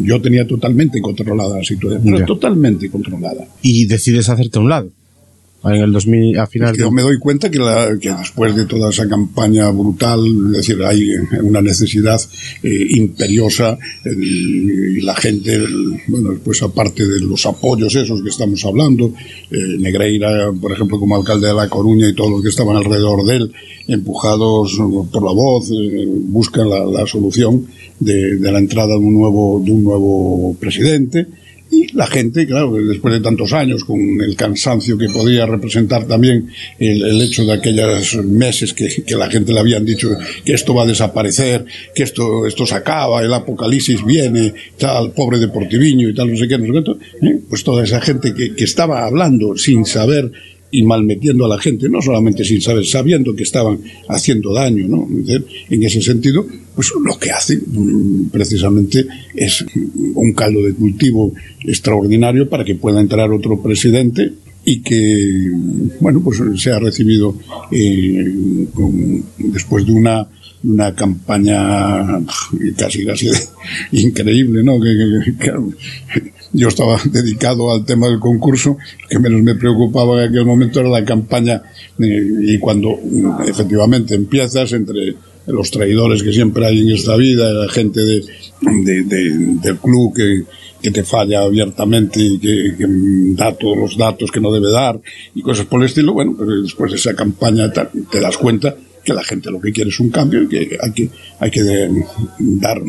[0.01, 3.47] yo tenía totalmente controlada la situación, pero totalmente controlada.
[3.61, 4.89] Y decides hacerte a un lado
[5.63, 8.55] en el 2000 a final es que yo me doy cuenta que, la, que, después
[8.55, 12.19] de toda esa campaña brutal es decir hay una necesidad
[12.63, 18.29] eh, imperiosa eh, y la gente el, bueno pues aparte de los apoyos esos que
[18.29, 19.13] estamos hablando
[19.51, 23.25] eh, Negreira por ejemplo como alcalde de La Coruña y todos los que estaban alrededor
[23.25, 23.53] de él
[23.87, 24.77] empujados
[25.11, 27.67] por la voz eh, buscan la, la solución
[27.99, 31.27] de, de, la entrada de un nuevo de un nuevo presidente
[31.71, 36.49] y la gente, claro, después de tantos años, con el cansancio que podía representar también
[36.79, 40.09] el, hecho de aquellos meses que, que, la gente le habían dicho
[40.43, 45.37] que esto va a desaparecer, que esto, esto se acaba, el apocalipsis viene, tal, pobre
[45.37, 46.83] deportiviño y tal, no sé qué, no sé
[47.21, 50.31] qué, pues toda esa gente que, que estaba hablando sin saber
[50.71, 55.07] y malmetiendo a la gente, no solamente sin saber, sabiendo que estaban haciendo daño, ¿no?
[55.69, 59.05] En ese sentido, pues lo que hacen precisamente
[59.35, 59.65] es
[60.13, 64.33] un caldo de cultivo extraordinario para que pueda entrar otro presidente
[64.65, 65.51] y que,
[65.99, 67.35] bueno, pues se ha recibido
[67.71, 68.31] eh,
[69.37, 70.27] después de una
[70.63, 72.19] una campaña
[72.77, 73.29] casi casi
[73.91, 74.79] increíble, ¿no?
[74.79, 75.53] Que,
[76.53, 78.77] yo estaba dedicado al tema del concurso,
[79.09, 81.61] que menos me preocupaba en aquel momento era la campaña
[81.99, 82.99] eh, y cuando
[83.47, 85.15] efectivamente empiezas entre
[85.47, 88.23] los traidores que siempre hay en esta vida, la gente de,
[88.61, 89.29] de, de,
[89.61, 90.43] del club que,
[90.81, 92.85] que te falla abiertamente y que, que,
[93.35, 94.99] da todos los datos que no debe dar
[95.35, 99.13] y cosas por el estilo, bueno, pero después de esa campaña te, das cuenta que
[99.13, 101.09] la gente lo que quiere es un cambio y que hay que,
[101.39, 102.05] hay que de,
[102.39, 102.81] dar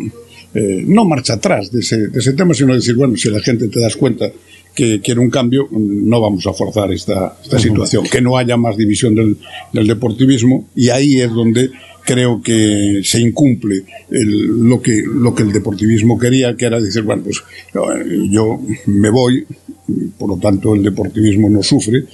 [0.55, 3.69] eh, no marcha atrás de ese, de ese tema, sino decir, bueno, si la gente
[3.69, 4.31] te das cuenta
[4.75, 8.77] que quiere un cambio, no vamos a forzar esta, esta situación, que no haya más
[8.77, 9.37] división del,
[9.73, 11.71] del, deportivismo y ahí es donde
[12.05, 17.03] creo que se incumple el, lo, que, lo que el deportivismo quería, que era decir,
[17.03, 17.43] bueno, pues
[18.31, 19.47] yo me voy,
[20.19, 22.05] por lo tanto el deportivismo no sufre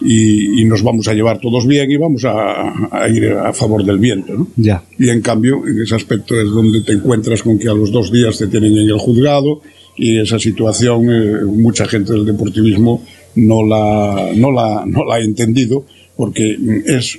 [0.00, 3.84] y, y nos vamos a llevar todos bien y vamos a, a ir a favor
[3.84, 4.48] del viento, ¿no?
[4.56, 4.82] Ya.
[4.98, 8.12] Y en cambio, en ese aspecto es donde te encuentras con que a los dos
[8.12, 9.62] días te tienen en el juzgado
[9.96, 13.02] y esa situación eh, mucha gente del deportivismo
[13.36, 15.84] no la, no la, no la ha entendido
[16.16, 17.18] porque es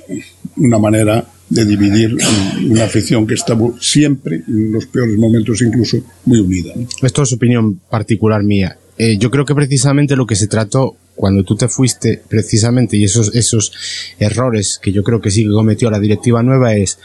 [0.56, 2.16] una manera de dividir
[2.68, 6.74] una afición que está siempre, en los peores momentos incluso, muy unida.
[7.02, 8.76] Esto es opinión particular mía.
[8.98, 13.04] Eh, yo creo que precisamente lo que se trató cuando tú te fuiste, precisamente, y
[13.04, 13.72] esos, esos
[14.18, 16.98] errores que yo creo que sí que cometió la directiva nueva es,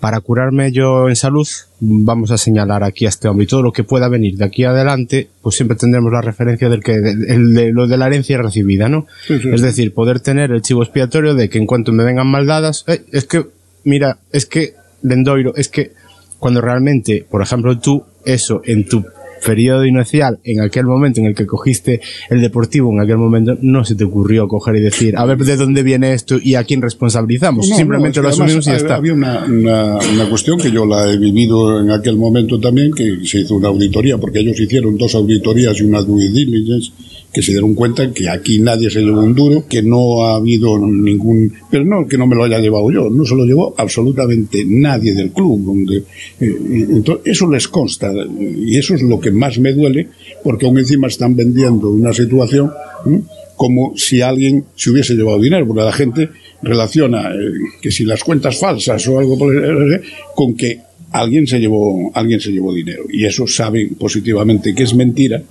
[0.00, 1.46] para curarme yo en salud,
[1.78, 4.64] vamos a señalar aquí a este hombre y todo lo que pueda venir de aquí
[4.64, 8.88] adelante, pues siempre tendremos la referencia del que, el de, lo de la herencia recibida,
[8.88, 9.06] ¿no?
[9.26, 9.50] Sí, sí.
[9.52, 13.04] Es decir, poder tener el chivo expiatorio de que en cuanto me vengan maldadas, eh,
[13.12, 13.44] es que
[13.84, 15.92] mira, es que Lendoiro, es que
[16.38, 19.04] cuando realmente, por ejemplo, tú, eso en tu
[19.44, 23.84] periodo inicial, en aquel momento en el que cogiste el deportivo, en aquel momento no
[23.84, 26.82] se te ocurrió coger y decir, a ver de dónde viene esto y a quién
[26.82, 27.68] responsabilizamos.
[27.68, 28.96] No, Simplemente no, es que lo asumimos y ya está.
[28.96, 33.20] Había una, una, una cuestión que yo la he vivido en aquel momento también, que
[33.24, 36.92] se hizo una auditoría, porque ellos hicieron dos auditorías y una due diligence,
[37.32, 40.78] que se dieron cuenta que aquí nadie se llevó un duro, que no ha habido
[40.78, 44.64] ningún, pero no que no me lo haya llevado yo, no se lo llevó absolutamente
[44.66, 45.64] nadie del club.
[45.64, 46.56] Donde, eh,
[46.90, 50.08] entonces, eso les consta y eso es lo que más me duele,
[50.42, 52.70] porque aún encima están vendiendo una situación
[53.06, 53.20] ¿eh?
[53.56, 56.28] como si alguien se hubiese llevado dinero, porque la gente
[56.62, 57.36] relaciona eh,
[57.80, 60.00] que si las cuentas falsas o algo por el-
[60.34, 60.80] con que
[61.12, 65.42] alguien se llevó alguien se llevó dinero y eso saben positivamente que es mentira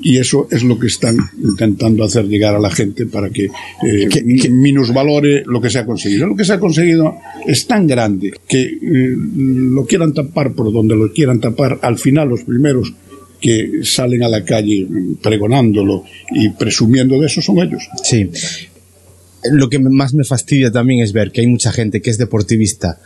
[0.00, 4.50] y eso es lo que están intentando hacer llegar a la gente para que, eh,
[4.50, 6.26] minusvalore lo que se ha conseguido.
[6.26, 10.96] Lo que se ha conseguido es tan grande que eh, lo quieran tapar por donde
[10.96, 12.92] lo quieran tapar, al final los primeros
[13.40, 14.86] que salen a la calle
[15.22, 17.82] pregonándolo y presumiendo de eso son ellos.
[18.02, 18.30] Sí.
[19.52, 22.98] Lo que más me fastidia también es ver que hay mucha gente que es deportivista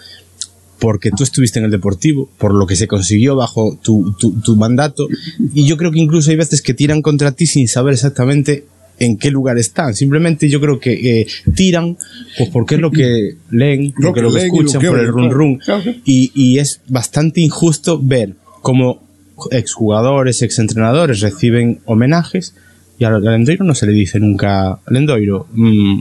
[0.78, 4.56] porque tú estuviste en el deportivo, por lo que se consiguió bajo tu, tu, tu
[4.56, 5.08] mandato,
[5.54, 8.64] y yo creo que incluso hay veces que tiran contra ti sin saber exactamente
[8.98, 9.94] en qué lugar están.
[9.94, 11.96] Simplemente yo creo que eh, tiran
[12.36, 15.60] pues porque es lo que leen, Lo que lo que escuchan por el run run.
[16.04, 19.06] Y, y es bastante injusto ver cómo
[19.50, 22.54] exjugadores, exentrenadores reciben homenajes
[22.98, 26.00] y a Lendoiro no se le dice nunca, Lendoiro, mm,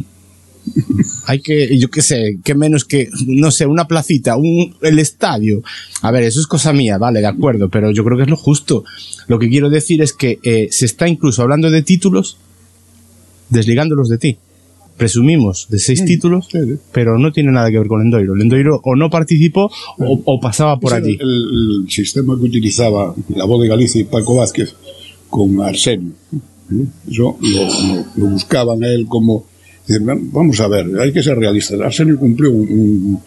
[1.25, 5.62] hay que, yo qué sé, que menos que, no sé, una placita, un, el estadio.
[6.01, 8.38] A ver, eso es cosa mía, vale, de acuerdo, pero yo creo que es lo
[8.38, 8.84] justo.
[9.27, 12.38] Lo que quiero decir es que eh, se está incluso hablando de títulos,
[13.49, 14.38] desligándolos de ti.
[14.97, 16.73] Presumimos de seis títulos, sí, sí.
[16.91, 18.34] pero no tiene nada que ver con Lendoiro.
[18.34, 21.17] Lendoiro o no participó o, o pasaba por allí.
[21.21, 24.73] El, el sistema que utilizaba la voz de Galicia y Paco Vázquez
[25.30, 26.13] con Arsenio.
[27.08, 29.45] Eso lo, lo- lo buscaban a él como.
[29.88, 31.80] Decir, "Vam- Vamos a ver, hay que ser realistas.
[31.82, 32.52] Arsenio cumplió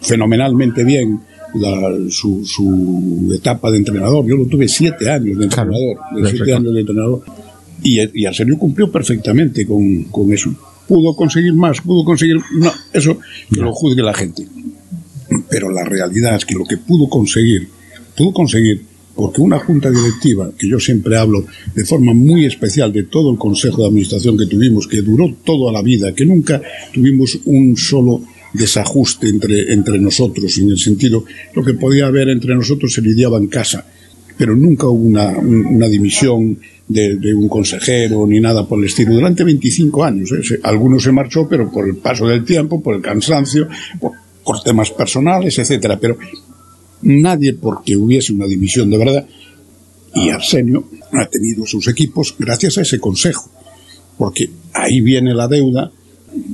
[0.01, 1.19] fenomenalmente bien
[1.55, 4.25] la- su, su etapa de entrenador.
[4.25, 5.97] Yo lo tuve siete años de entrenador.
[6.29, 7.21] siete años de entrenador.
[7.83, 10.53] Y, y Arsenio cumplió perfectamente con, con eso.
[10.87, 12.37] Pudo conseguir más, pudo conseguir.
[12.53, 13.17] No, eso
[13.51, 14.45] que lo juzgue la gente
[15.49, 17.67] pero la realidad es que lo que pudo conseguir,
[18.17, 18.83] pudo conseguir
[19.15, 21.45] porque una junta directiva, que yo siempre hablo
[21.75, 25.71] de forma muy especial de todo el consejo de administración que tuvimos, que duró toda
[25.71, 26.61] la vida, que nunca
[26.93, 31.23] tuvimos un solo desajuste entre, entre nosotros, en el sentido,
[31.55, 33.85] lo que podía haber entre nosotros se lidiaba en casa,
[34.37, 39.13] pero nunca hubo una, un- una dimisión de, un consejero ni nada por el estilo.
[39.13, 40.59] Durante 25 años, ¿eh?
[40.63, 43.69] Algunos se marchó, pero por el paso del tiempo, por el cansancio,
[43.99, 44.11] por,
[44.43, 45.97] por temas personales, etcétera.
[45.97, 46.17] Pero
[47.01, 49.27] nadie porque hubiese una dimisión de verdad.
[50.13, 53.49] Y Arsenio ha tenido sus equipos gracias a ese consejo,
[54.17, 55.91] porque ahí viene la deuda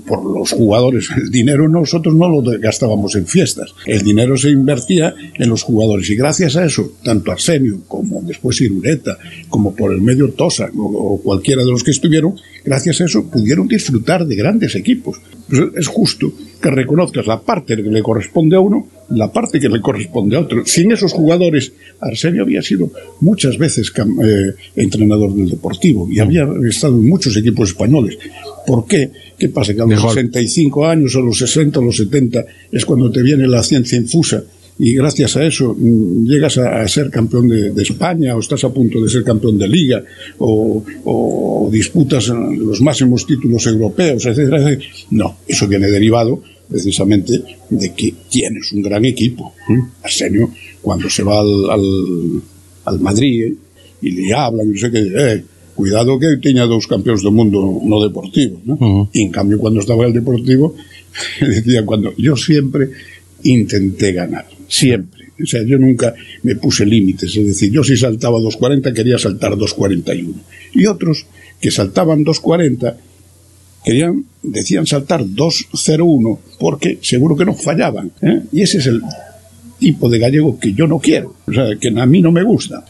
[0.05, 1.09] por los jugadores.
[1.15, 6.09] El dinero nosotros no lo gastábamos en fiestas, el dinero se invertía en los jugadores
[6.09, 9.17] y gracias a eso, tanto Arsenio como después Irureta,
[9.49, 13.29] como por el medio Tosa o, o cualquiera de los que estuvieron, gracias a eso
[13.29, 15.19] pudieron disfrutar de grandes equipos.
[15.49, 19.69] Pues es justo que reconozcas la parte que le corresponde a uno, la parte que
[19.69, 20.65] le corresponde a otro.
[20.65, 21.71] Sin esos jugadores,
[22.01, 27.69] Arsenio había sido muchas veces eh, entrenador del Deportivo y había estado en muchos equipos
[27.69, 28.17] españoles.
[28.65, 29.11] ¿Por qué?
[29.37, 29.73] ¿Qué pasa?
[29.73, 30.13] Que a los Mejor.
[30.13, 34.43] 65 años, o los 60, o los 70, es cuando te viene la ciencia infusa
[34.79, 38.63] y gracias a eso mm, llegas a, a ser campeón de, de España o estás
[38.63, 40.03] a punto de ser campeón de liga
[40.37, 44.89] o, o disputas eh, los máximos títulos europeos, etcétera, etcétera.
[45.11, 49.53] No, eso viene derivado precisamente de que tienes un gran equipo.
[49.69, 49.81] ¿eh?
[50.03, 52.41] Arsenio, cuando se va al, al,
[52.85, 53.55] al Madrid ¿eh?
[54.01, 55.43] y le hablan, y sé que, eh,
[55.77, 58.59] cuidado que tenía dos campeones del mundo no deportivos.
[58.65, 59.09] ¿no?
[59.13, 60.75] Y en cambio, cuando estaba en el deportivo,
[61.39, 62.89] decía, cuando yo siempre
[63.43, 65.27] intenté ganar, siempre.
[65.41, 69.53] O sea, yo nunca me puse límites, es decir, yo si saltaba 2.40 quería saltar
[69.53, 70.33] 2.41.
[70.73, 71.27] Y otros
[71.61, 72.95] que saltaban 2.40
[73.85, 78.11] querían, decían saltar 2.01 porque seguro que no fallaban.
[78.23, 78.41] ¿eh?
[78.51, 79.03] Y ese es el
[79.77, 82.83] tipo de gallego que yo no quiero, o sea, que a mí no me gusta.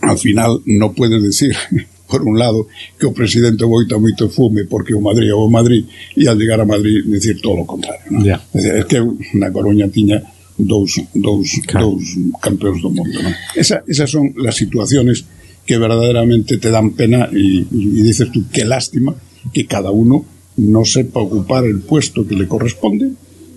[0.00, 1.54] Al final no puedes decir,
[2.10, 2.66] por un lado,
[2.98, 5.86] que o presidente boita moito fume porque o Madrid o Madrid
[6.18, 8.02] e al llegar a Madrid decir todo lo contrario.
[8.10, 8.26] ¿no?
[8.26, 8.42] Ya.
[8.52, 8.98] Es, decir, es que
[9.38, 10.18] na Coruña tiña
[10.58, 11.94] dous, dous, Claro.
[11.94, 12.04] dous
[12.42, 13.22] campeóns do mundo.
[13.22, 13.30] ¿no?
[13.54, 15.24] Esa, esas son las situaciones
[15.64, 19.14] que verdaderamente te dan pena y, y dices tú, qué lástima
[19.54, 23.12] que cada uno no sepa ocupar el puesto que le corresponde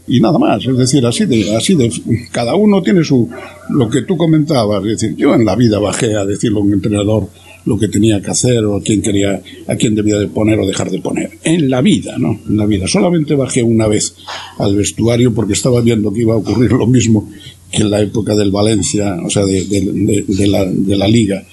[0.08, 0.66] y nada más.
[0.66, 1.92] Es decir, así de, así de,
[2.32, 3.30] cada uno tiene su,
[3.70, 4.84] lo que tú comentabas.
[4.86, 7.30] Es decir, yo en la vida bajé a decirle a un entrenador
[7.66, 10.68] lo que tenía que hacer o a quién quería, a quién debía de poner o
[10.68, 11.32] dejar de poner.
[11.44, 12.40] En la vida, ¿no?
[12.48, 12.88] En la vida.
[12.88, 14.16] Solamente bajé una vez
[14.58, 17.30] al vestuario porque estaba viendo que iba a ocurrir lo mismo
[17.72, 21.44] que en la época del Valencia, o sea, de, de, de, de la, la liga,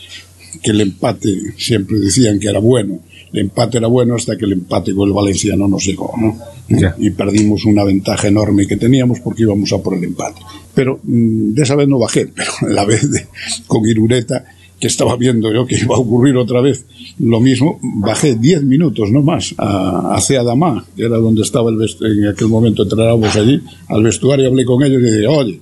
[0.62, 3.00] que el empate siempre decían que era bueno.
[3.32, 6.36] El empate era bueno hasta que el empate con el Valencia no nos llegó, ¿no?
[6.68, 6.94] Ya.
[6.98, 10.40] Y perdimos una ventaja enorme que teníamos porque íbamos a por el empate.
[10.74, 13.26] Pero mm, de esa vez no bajé, pero la vez de,
[13.66, 14.44] con Irureta,
[14.80, 16.86] que estaba viendo yo que iba a ocurrir otra vez
[17.18, 21.80] lo mismo, bajé 10 minutos, no más, a, hacia Adamá, que era donde estaba el
[21.80, 25.60] en aquel momento entrenábamos allí, al vestuario hablé con ellos y dije, oye,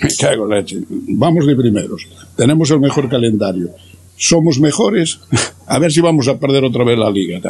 [0.00, 0.78] me cago en la leche.
[0.88, 2.08] Vamos de primeros.
[2.36, 3.70] Tenemos el mejor calendario.
[4.16, 5.20] Somos mejores.
[5.66, 7.40] A ver si vamos a perder otra vez la liga.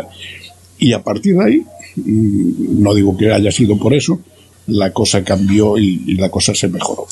[0.78, 1.62] Y a partir de ahí,
[1.96, 4.20] mm, no digo que haya sido por eso,
[4.66, 7.06] la cosa cambió y, y la cosa se mejoró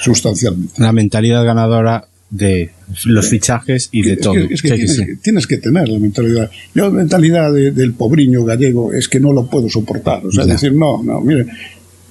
[0.00, 0.74] sustancialmente.
[0.78, 2.70] La mentalidad ganadora de
[3.06, 4.34] los fichajes y de Es todo.
[4.34, 5.06] que, es que Sí, tienes, sí.
[5.06, 6.50] que- tienes que tener la mentalidad.
[6.74, 10.24] Yo la mentalidad de- del pobriño gallego es que no lo puedo soportar.
[10.26, 10.52] O sea, Ya.
[10.52, 11.46] decir, no, no, mire,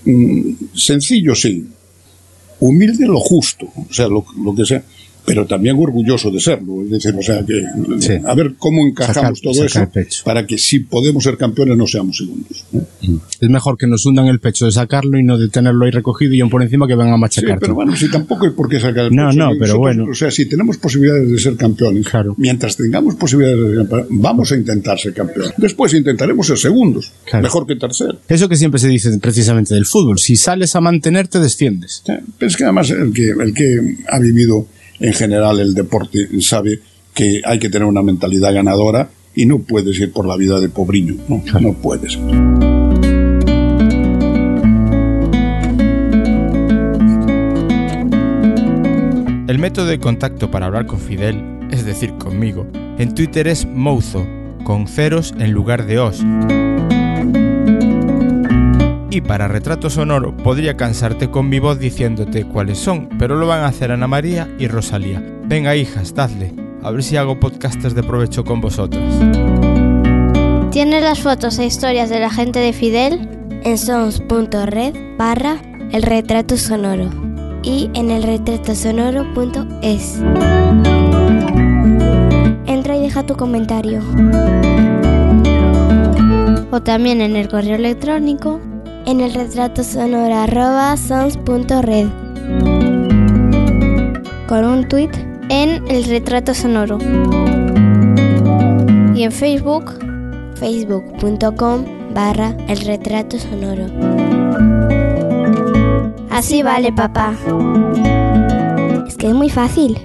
[0.06, 1.68] mm, sencillo sí,
[2.60, 4.84] humilde lo justo, o sea, lo, lo que sea,
[5.28, 6.82] pero también orgulloso de serlo.
[6.84, 7.62] Es decir, o sea, que
[8.00, 8.14] Sí.
[8.26, 11.86] a ver cómo encajamos Sacar- todo sacar eso para que si podemos ser campeones no
[11.86, 12.64] seamos segundos.
[12.74, 12.80] ¿eh?
[13.42, 16.34] Es mejor que nos hundan el pecho de sacarlo y no de tenerlo ahí recogido
[16.34, 17.60] y aún por encima que vengan a Sí, machacarte.
[17.60, 19.38] pero bueno, si tampoco hay por qué sacar el No, pecho.
[19.40, 20.06] no, pero Nosotros, bueno.
[20.10, 22.34] O sea, si tenemos posibilidades de ser campeones, Claro.
[22.38, 25.54] mientras tengamos posibilidades de ser campeones, vamos a intentar ser campeones.
[25.58, 27.44] Después intentaremos ser segundos, Claro.
[27.44, 28.16] mejor que terceros.
[28.30, 30.20] Eso que siempre se dice precisamente del fútbol.
[30.20, 32.02] Si sales a mantenerte, desciendes.
[32.06, 34.68] Sí, Pero es que además el que, el que ha vivido
[35.00, 36.80] en general el deporte sabe
[37.14, 40.70] que hay que tener una mentalidad ganadora y no puedes ir por la vida de
[40.70, 42.18] pobriño, no, no puedes.
[49.48, 51.42] El método de contacto para hablar con Fidel,
[51.72, 52.68] es decir, conmigo,
[52.98, 54.28] en Twitter es Mouzo,
[54.64, 56.24] con ceros en lugar de os.
[59.18, 63.62] Y para retrato sonoro podría cansarte con mi voz diciéndote cuáles son, pero lo van
[63.62, 65.24] a hacer Ana María y Rosalía.
[65.46, 66.54] Venga hijas, dadle,
[66.84, 69.12] a ver si hago podcasters de provecho con vosotras.
[70.70, 73.28] ¿Tienes las fotos e historias de la gente de Fidel?
[73.64, 77.10] En sons.red barra el retrato sonoro
[77.64, 80.22] y en el retratosonoro.es.
[82.68, 84.00] Entra y deja tu comentario.
[86.70, 88.60] O también en el correo electrónico
[89.08, 92.08] en el retratosonoro arroba sons.red.
[94.50, 95.12] Con un tweet
[95.48, 96.98] en el retrato sonoro.
[99.16, 99.94] Y en Facebook
[100.56, 103.86] facebook.com barra el retrato sonoro.
[106.30, 107.34] Así vale, papá.
[109.08, 109.98] Es que es muy fácil.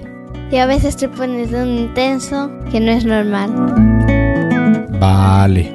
[0.49, 3.51] Y a veces te pones de un intenso que no es normal.
[4.97, 5.73] Vale.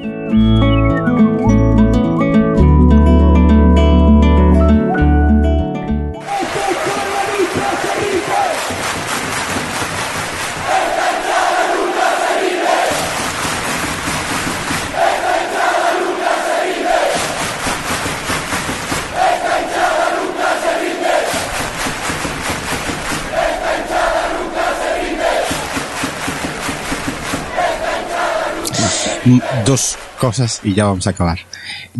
[29.69, 31.37] Dos cosas y ya vamos a acabar.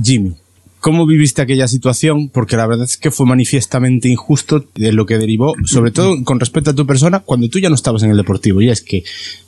[0.04, 0.34] Jimmy,
[0.80, 2.30] ¿cómo viviste aquella situación?
[2.30, 6.40] Porque la verdad es que fue manifiestamente injusto de lo que derivó, sobre todo con
[6.40, 8.60] respecto a tu persona, cuando tú ya no estabas en el Deportivo.
[8.64, 9.04] Y es que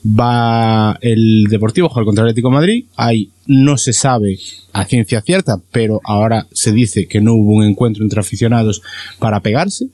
[0.06, 4.38] va el Deportivo a jugar contra el Atlético de Madrid, ahí no se sabe
[4.72, 8.84] a ciencia cierta, pero ahora se dice que no hubo un encuentro entre aficionados
[9.18, 9.88] para pegarse.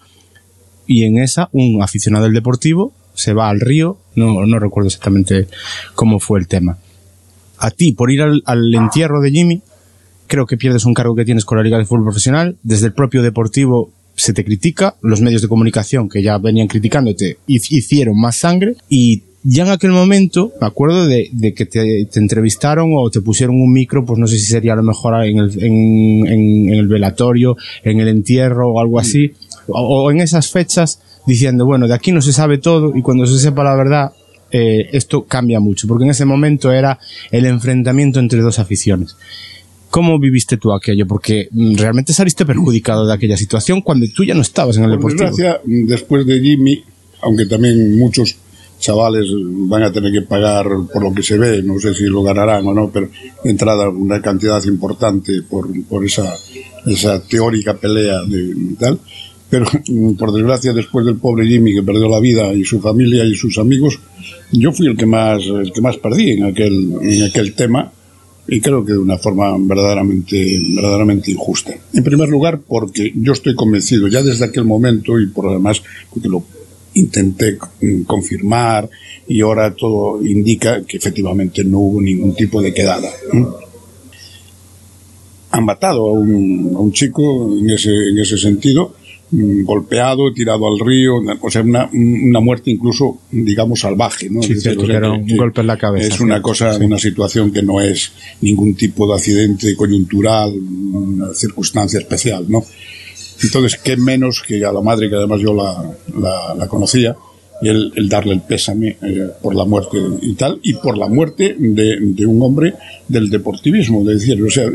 [0.85, 5.47] Y en esa, un aficionado del Deportivo se va al río, no, no recuerdo exactamente
[5.95, 6.77] cómo fue el tema
[7.59, 9.61] a ti por ir al, entierro de Jimmy,
[10.27, 12.57] creo que pierdes un cargo que tienes con la Liga de Fútbol Profesional.
[12.63, 17.37] Desde el propio Deportivo se te critica, los medios de comunicación que ya venían criticándote
[17.47, 22.91] hic- hicieron más sangre y ya en aquel momento me acuerdo de, que te, entrevistaron
[22.97, 26.87] o te pusieron un micro, pues no sé si sería a lo mejor en el,
[26.87, 29.33] velatorio, en el entierro o algo así,
[29.67, 33.37] o en esas fechas diciendo, bueno, de aquí no se sabe todo y cuando se
[33.37, 34.11] sepa la verdad
[34.51, 36.99] eh, esto cambia mucho, porque en ese momento era
[37.31, 39.15] el enfrentamiento entre dos aficiones.
[39.89, 41.07] ¿Cómo viviste tú aquello?
[41.07, 44.99] Porque mm, realmente saliste perjudicado de aquella situación cuando tú ya no estabas en el
[44.99, 45.29] Por Deportivo.
[45.29, 46.83] desgracia, después de Jimmy,
[47.21, 48.35] aunque también muchos
[48.79, 52.21] chavales van a tener que pagar por lo que se ve, no sé si lo
[52.21, 53.09] ganarán o no, pero
[53.43, 56.35] de entrada una cantidad importante por, por esa
[56.85, 58.99] esa teórica pelea de tal.
[59.49, 59.65] Pero
[60.17, 63.57] por desgracia, después del pobre Jimmy que perdió la vida y su familia y sus
[63.57, 63.99] amigos,
[64.51, 67.91] yo fui el que más, el que más perdí en aquel, en aquel tema
[68.47, 71.73] y creo que de una forma verdaderamente, verdaderamente injusta.
[71.93, 76.29] En primer lugar, porque yo estoy convencido ya desde aquel momento y por además porque
[76.29, 76.43] lo
[76.93, 77.57] intenté
[78.05, 78.89] confirmar
[79.27, 83.09] y ahora todo indica que efectivamente no hubo ningún tipo de quedada.
[85.51, 88.96] Han matado a un, a un chico en ese, en ese sentido Mm,
[89.31, 94.41] golpeado, tirado al río, o sea, una, una muerte incluso, digamos, salvaje, ¿no?
[94.41, 96.07] Sí, es decir, que- un que golpe en la cabeza.
[96.07, 96.83] Es una cosa, Sí.
[96.85, 98.11] una situación que no es
[98.41, 102.63] ningún tipo de accidente coyuntural, una circunstancia especial, ¿no?
[103.43, 107.15] Entonces, qué menos que a la madre, que además yo la, la, la conocía,
[107.61, 111.55] el, el darle el pésame eh, por la muerte y tal, y por la muerte
[111.57, 112.73] de, de un hombre
[113.07, 114.03] del deportivismo.
[114.03, 114.69] De decir, o sea,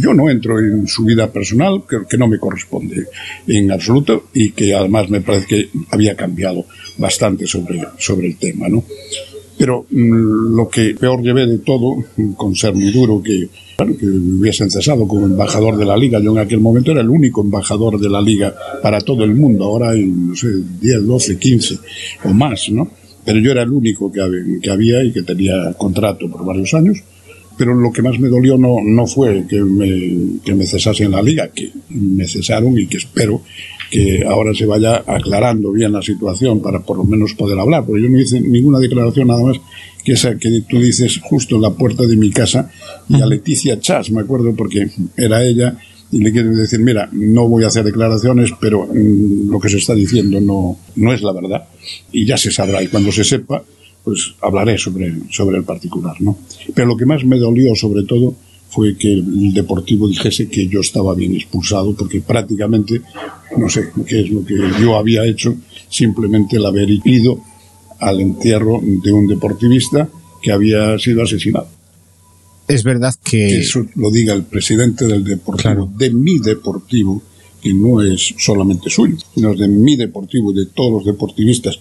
[0.00, 3.06] yo no entro en su vida personal, que, que no me corresponde
[3.46, 6.64] en absoluto, y que además me parece que había cambiado
[6.98, 8.84] bastante sobre, sobre el tema, ¿no?
[9.56, 11.96] Pero mm, lo que peor llevé de todo,
[12.36, 13.48] con ser muy duro, que,
[13.84, 16.20] me hubiesen cesado como embajador de la Liga.
[16.20, 19.64] Yo en aquel momento era el único embajador de la Liga para todo el mundo.
[19.64, 20.48] Ahora hay, no sé,
[20.80, 21.78] 10, 12, 15
[22.24, 22.88] o más, ¿no?
[23.24, 24.20] Pero yo era el único que
[24.62, 27.02] que había y que tenía contrato por varios años.
[27.56, 31.22] Pero lo que más me dolió no, no fue que me, que me cesasen la
[31.22, 33.42] liga, que me cesaron y que espero
[33.90, 38.02] que ahora se vaya aclarando bien la situación para por lo menos poder hablar, porque
[38.02, 39.60] yo no hice ninguna declaración nada más
[40.04, 42.70] que esa que tú dices justo en la puerta de mi casa
[43.08, 45.76] y a Leticia Chas, me acuerdo porque era ella
[46.10, 49.78] y le quiero decir, mira, no voy a hacer declaraciones, pero mm, lo que se
[49.78, 51.64] está diciendo no, no es la verdad
[52.12, 53.62] y ya se sabrá y cuando se sepa
[54.04, 56.36] pues hablaré sobre, sobre el particular, ¿no?
[56.74, 58.36] Pero lo que más me dolió sobre todo
[58.74, 63.00] fue que el Deportivo dijese que yo estaba bien expulsado porque prácticamente,
[63.56, 65.54] no sé qué es lo que yo había hecho,
[65.88, 67.38] simplemente el haber ido
[68.00, 70.08] al entierro de un deportivista
[70.42, 71.68] que había sido asesinado.
[72.66, 73.58] Es verdad Que que...
[73.60, 75.90] eso lo diga el presidente del Deportivo, Claro.
[75.96, 77.22] de mi Deportivo,
[77.62, 81.78] que no es solamente suyo, sino de mi Deportivo y de todos los deportivistas.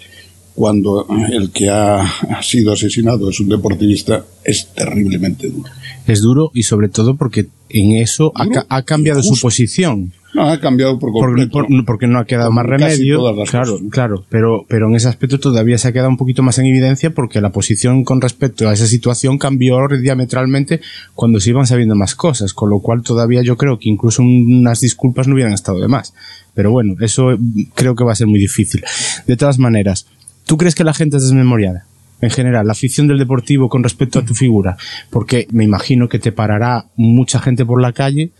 [0.56, 2.06] Cuando el que ha,
[2.41, 5.70] sido asesinado es un deportivista, es terriblemente duro.
[6.06, 10.14] Es duro y sobre todo porque en eso ha, cambiado su posición.
[10.34, 11.66] No, ha cambiado por completo.
[11.86, 13.22] porque no ha quedado más remedio.
[13.45, 16.66] Claro, claro, pero, pero en ese aspecto todavía se ha quedado un poquito más en
[16.68, 20.82] evidencia porque la posición con respecto a esa situación cambió diametralmente
[21.16, 24.82] cuando se iban sabiendo más cosas, con lo cual todavía yo creo que incluso unas
[24.82, 26.14] disculpas no hubieran estado de más.
[26.54, 27.38] Pero bueno, eso
[27.74, 28.84] creo que va a ser muy difícil.
[29.26, 30.06] De todas maneras,
[30.46, 31.86] ¿tú crees que la gente es desmemoriada?
[32.22, 34.78] En general, la afición del deportivo con respecto a tu figura,
[35.10, 38.32] porque me imagino que te parará mucha gente por la calle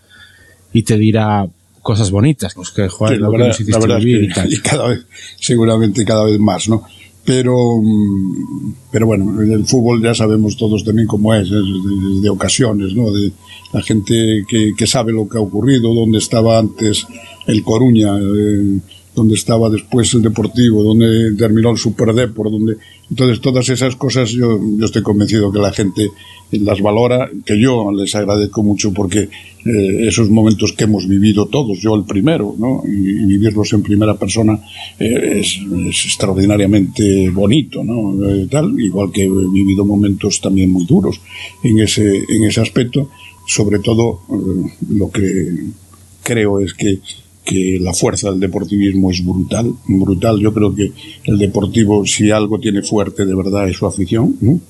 [0.72, 1.46] y te dirá
[1.82, 4.52] cosas bonitas, pues que joder, Sí, lo la verdad, la verdad es que- y tal.
[4.52, 5.06] y cada vez,
[5.38, 6.82] seguramente cada vez más, ¿no?
[7.26, 12.20] Pero, mm, pero bueno, en el fútbol ya sabemos todos también cómo es, es de,
[12.22, 13.10] de ocasiones, ¿no?
[13.10, 13.32] De
[13.72, 17.06] la gente que, que sabe lo que ha ocurrido, dónde estaba antes
[17.46, 18.78] el Coruña, eh,
[19.14, 22.76] dónde estaba después el Deportivo, dónde terminó el Superdepor, donde
[23.10, 26.10] entonces todas esas cosas yo, yo estoy convencido que la gente
[26.50, 29.28] las valora, que yo les agradezco mucho porque
[29.64, 32.82] eh, esos momentos que hemos vivido todos, yo el primero, ¿no?
[32.86, 34.58] Y, vivirlos en primera persona
[34.98, 35.58] eh, es,
[36.04, 38.28] extraordinariamente bonito, ¿no?
[38.28, 41.20] Eh, tal, igual que he vivido momentos también muy duros
[41.62, 43.10] en ese, en ese aspecto,
[43.46, 44.20] sobre todo
[44.90, 45.64] lo que
[46.22, 47.00] creo es que
[47.44, 50.40] que la fuerza del deportivismo es brutal, brutal.
[50.40, 50.92] Yo creo que
[51.24, 54.60] el deportivo, si algo tiene fuerte de verdad, es su afición, ¿no?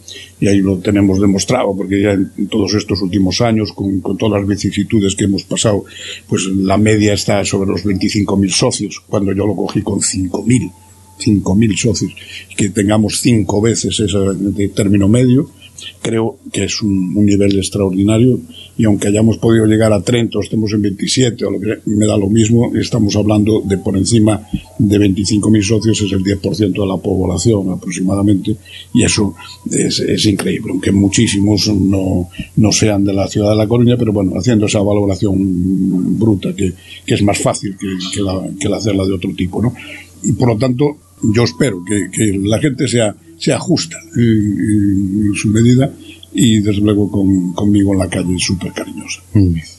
[0.40, 4.40] y ahí lo tenemos demostrado, porque ya en, todos estos últimos años, con, con, todas
[4.40, 5.84] las vicisitudes que hemos pasado,
[6.28, 10.72] pues la media está sobre los 25.000 socios, cuando yo lo cogí con 5.000.
[11.16, 12.12] 5.000 socios,
[12.56, 15.48] que tengamos cinco veces ese término medio,
[16.00, 18.40] creo que es un, un, nivel extraordinario
[18.76, 22.06] y aunque hayamos podido llegar a 30 o estemos en 27 o lo que me
[22.06, 24.46] da lo mismo, estamos hablando de por encima
[24.78, 28.56] de 25.000 socios, es el 10% de la población aproximadamente
[28.92, 29.34] y eso
[29.70, 34.12] es, es, increíble, aunque muchísimos no, no sean de la ciudad de La Coruña, pero
[34.12, 36.72] bueno, haciendo esa valoración bruta que,
[37.04, 39.74] que es más fácil que, que, la, que la hacerla de otro tipo, ¿no?
[40.22, 43.14] Y por lo tanto, yo espero que, que la gente sea,
[43.44, 45.90] sea justa en, su medida
[46.32, 49.20] y desde luego con, conmigo en la calle súper cariñosa.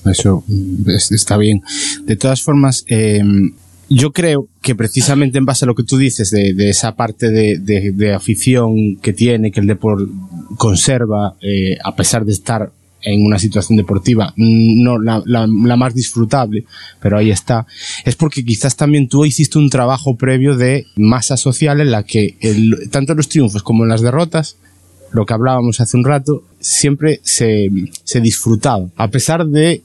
[0.06, 0.44] Eso
[0.88, 1.62] es, está bien.
[2.04, 3.22] De todas formas, eh,
[3.90, 7.30] yo creo que precisamente en base a lo que tú dices de, de esa parte
[7.30, 10.06] de, de, de, afición que tiene, que el deporte
[10.58, 12.72] conserva, eh, a pesar de estar
[13.06, 16.66] en una situación deportiva mm, no la, la- la más disfrutable,
[17.00, 17.66] pero ahí está,
[18.04, 22.36] es porque quizás también tú hiciste un trabajo previo de masa social en la que
[22.42, 24.58] el- tanto en los triunfos como en las derrotas,
[25.14, 27.70] lo que hablábamos hace un rato, siempre se,
[28.04, 29.82] se disfrutaba, a pesar de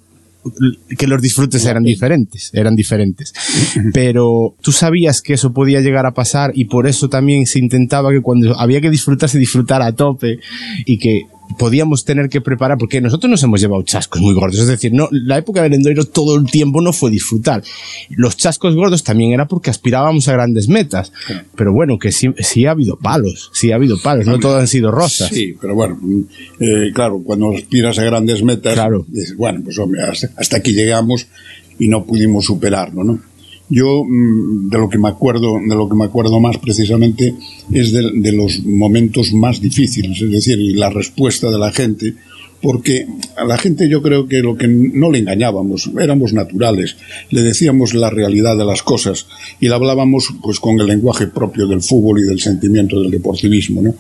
[0.99, 3.35] que los disfrutes eran diferentes, eran diferentes.
[3.93, 8.11] Pero tú sabías que eso podía llegar a pasar y por eso también se intentaba
[8.11, 10.39] que cuando había que disfrutar se disfrutara a tope
[10.87, 11.25] y que
[11.59, 15.09] podíamos tener que preparar, porque nosotros nos hemos llevado chascos muy gordos, es decir, no,
[15.11, 17.63] la época del Endoiro todo el tiempo no fue disfrutar.
[18.11, 21.13] Los chascos gordos también era porque aspirábamos a grandes metas,
[21.57, 24.69] pero bueno, que sí, sí ha habido palos, sí ha habido palos, no todo han
[24.69, 25.29] sido rosas.
[25.29, 25.99] Sí, pero bueno,
[26.61, 29.05] eh, claro, cuando aspiras a grandes metas, Claro.
[29.09, 31.27] dices, bueno, pues hombre, hasta, hasta aquí llegamos
[31.79, 33.21] y no pudimos superarlo, ¿no?
[33.71, 37.35] Yo mm, de lo que me acuerdo, de lo que me acuerdo más precisamente
[37.73, 42.15] es de, de los momentos más difíciles, es decir, la respuesta de la gente,
[42.63, 43.07] porque
[43.37, 46.97] a la gente yo creo que lo que no le engañábamos, éramos naturales,
[47.31, 49.27] le decíamos la realidad de las cosas
[49.61, 53.83] y la hablábamos pues con el lenguaje propio del fútbol y del sentimiento del deportivismo,
[53.83, 53.95] ¿no?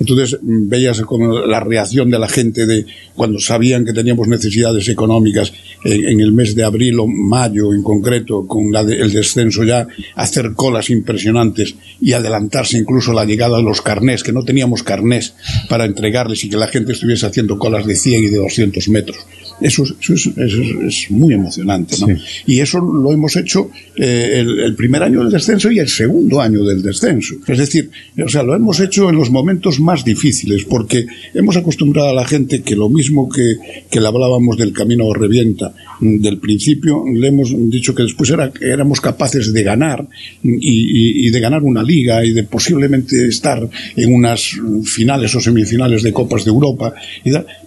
[0.00, 4.88] Entonces mm, veías como la reacción de la gente de cuando sabían que teníamos necesidades
[4.88, 5.52] económicas
[5.84, 9.86] en, el mes de abril o mayo en concreto, con la de- el descenso ya,
[10.14, 15.34] hacer colas impresionantes y adelantarse incluso la llegada de los carnés, que no teníamos carnés
[15.68, 19.18] para entregarles y que la gente estuviese haciendo colas de 100 y de 200 metros.
[19.60, 22.06] Eso, es- eso, es, eso es- es muy emocionante, ¿no?
[22.46, 26.40] Y eso lo hemos hecho eh, el, el primer año del descenso y el segundo
[26.40, 27.34] año del descenso.
[27.46, 27.90] Es decir,
[28.24, 32.24] o sea, lo hemos hecho en los momentos más difíciles, porque hemos acostumbrado a la
[32.24, 33.56] gente que lo mismo que,
[33.90, 38.52] que le hablábamos del camino revienta mm, del principio, le hemos dicho que después era,
[38.60, 40.06] éramos capaces de ganar
[40.42, 45.34] y, y- y de ganar una liga y de posiblemente estar en unas mm, finales
[45.34, 46.94] o semifinales de Copas de Europa,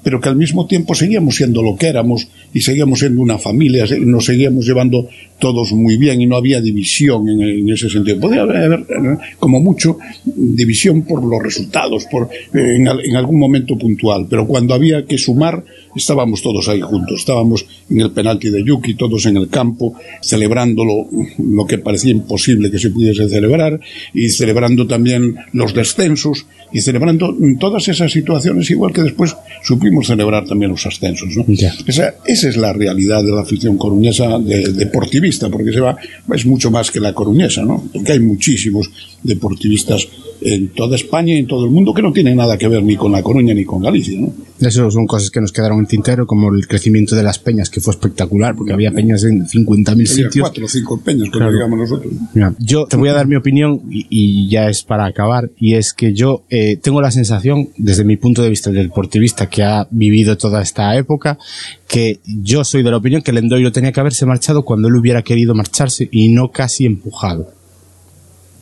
[0.03, 3.85] pero que al mismo tiempo seguíamos siendo lo que éramos y seguíamos siendo una familia,
[3.99, 5.07] nos seguíamos llevando
[5.39, 8.19] todos muy bien y no había división en, ese sentido.
[8.19, 8.85] Podía haber,
[9.39, 15.05] como mucho, división por los resultados, por, eh, en algún momento puntual, pero cuando había
[15.05, 15.63] que sumar,
[15.95, 17.19] estábamos todos ahí juntos.
[17.19, 22.11] Estábamos en el penalti de Yuki, todos en el campo, celebrando lo, lo que parecía
[22.11, 23.79] imposible que se pudiese celebrar
[24.13, 30.45] y celebrando también los descensos y celebrando todas esas situaciones, igual que después supimos celebrar
[30.45, 31.35] también los ascensos.
[31.35, 31.45] ¿no?
[31.87, 35.97] Esa, esa es la realidad de la afición coruñesa de- deportivista, porque se va,
[36.33, 37.83] es mucho más que la coruñesa, ¿no?
[37.91, 38.89] Porque hay muchísimos
[39.21, 40.07] deportivistas
[40.41, 42.95] en toda España y en todo el mundo que no tienen nada que ver ni
[42.95, 44.33] con la Coruña ni con Galicia, ¿no?
[44.59, 47.81] Eso son cosas que nos quedaron en tintero, como el crecimiento de las peñas, que
[47.81, 50.33] fue espectacular, porque había peñas en 50.000 Había sitios.
[50.41, 51.53] cuatro o cinco peñas, como Claro.
[51.53, 52.13] digamos nosotros.
[52.35, 55.73] Mira, yo te voy a dar mi opinión y, y ya es para acabar, y
[55.73, 59.63] es que yo eh, tengo la sensación, desde mi punto de vista de deportivista que
[59.63, 61.39] ha vivido toda esta época,
[61.87, 64.95] que yo soy de la opinión que el Endoiro tenía que haberse marchado cuando él
[64.95, 67.51] hubiera querido marcharse y no casi empujado.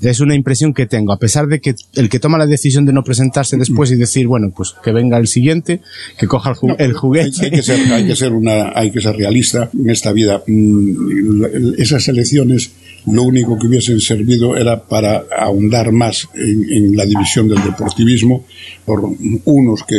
[0.01, 2.93] Es una impresión que tengo, a pesar de que el que toma la decisión de
[2.93, 5.81] no presentarse después y decir, bueno, pues que venga el siguiente,
[6.17, 7.45] que coja el, ju- el Hay, juguete.
[7.45, 10.41] hay que ser, hay que ser una, hay que ser realista en esta vida.
[10.47, 11.43] Mm,
[11.77, 12.71] Esas elecciones
[13.07, 18.45] lo único que hubiesen servido era para ahondar más en, en la división del deportivismo
[18.85, 19.01] por
[19.45, 19.95] unos que,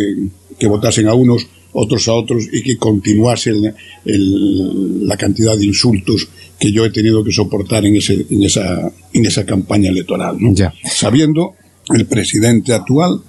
[0.59, 3.75] que votasen a unos, otros a otros y que continuase el-
[4.05, 6.29] el- la cantidad de insultos
[6.61, 10.37] que yo he tenido que soportar en, ese, en, esa, en esa campaña electoral.
[10.39, 10.53] ¿no?
[10.55, 10.73] Ya.
[10.85, 11.55] Sabiendo
[11.95, 13.21] el presidente actual,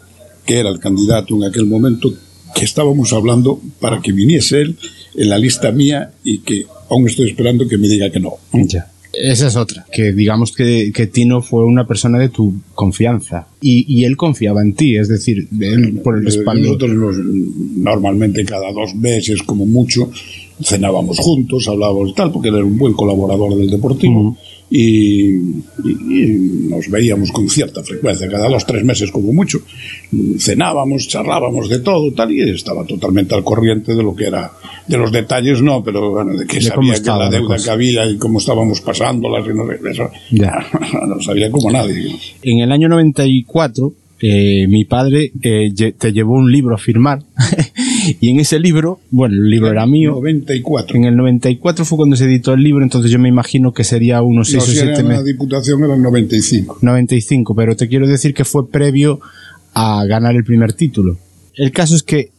[0.45, 2.13] que era el candidato en aquel momento,
[2.53, 4.75] que estábamos hablando para que viniese él
[5.15, 8.33] en la lista mía y que aún estoy esperando que me diga que no.
[8.51, 8.87] Ya.
[9.13, 13.85] Esa es otra, que digamos que, que Tino fue una persona de tu confianza y,
[13.93, 16.63] y él confiaba en ti, es decir, él por el Eh, respaldo.
[16.67, 17.17] Nosotros nos-
[17.75, 20.09] normalmente cada dos meses, como mucho,
[20.63, 24.37] cenábamos juntos, hablábamos y tal, porque era un buen colaborador del Deportivo.
[24.73, 29.59] y, y- y nos veíamos con cierta frecuencia, cada dos tres meses como mucho.
[30.39, 34.51] Cenábamos, charlábamos de todo, tal, y estaba totalmente al corriente de lo que era,
[34.87, 37.57] de los detalles no, pero bueno, de que De sabía que estaba la la deuda
[37.61, 40.53] que había y cómo estábamos pasándolas y no eso, Ya.
[41.07, 42.15] no sabía como nadie.
[42.41, 47.23] En el año 94, eh, mi padre eh, te llevó un libro a firmar
[48.19, 50.11] y en ese libro, bueno, el libro era mío.
[50.11, 50.95] 94.
[50.97, 54.21] En el 94 fue cuando se editó el libro, entonces yo me imagino que sería
[54.21, 55.25] unos 6 No, o si 7 era la meses.
[55.25, 56.77] diputación era el 95.
[56.81, 59.19] 95, pero te quiero decir que fue previo
[59.73, 61.17] a ganar el primer título.
[61.55, 62.31] El caso es que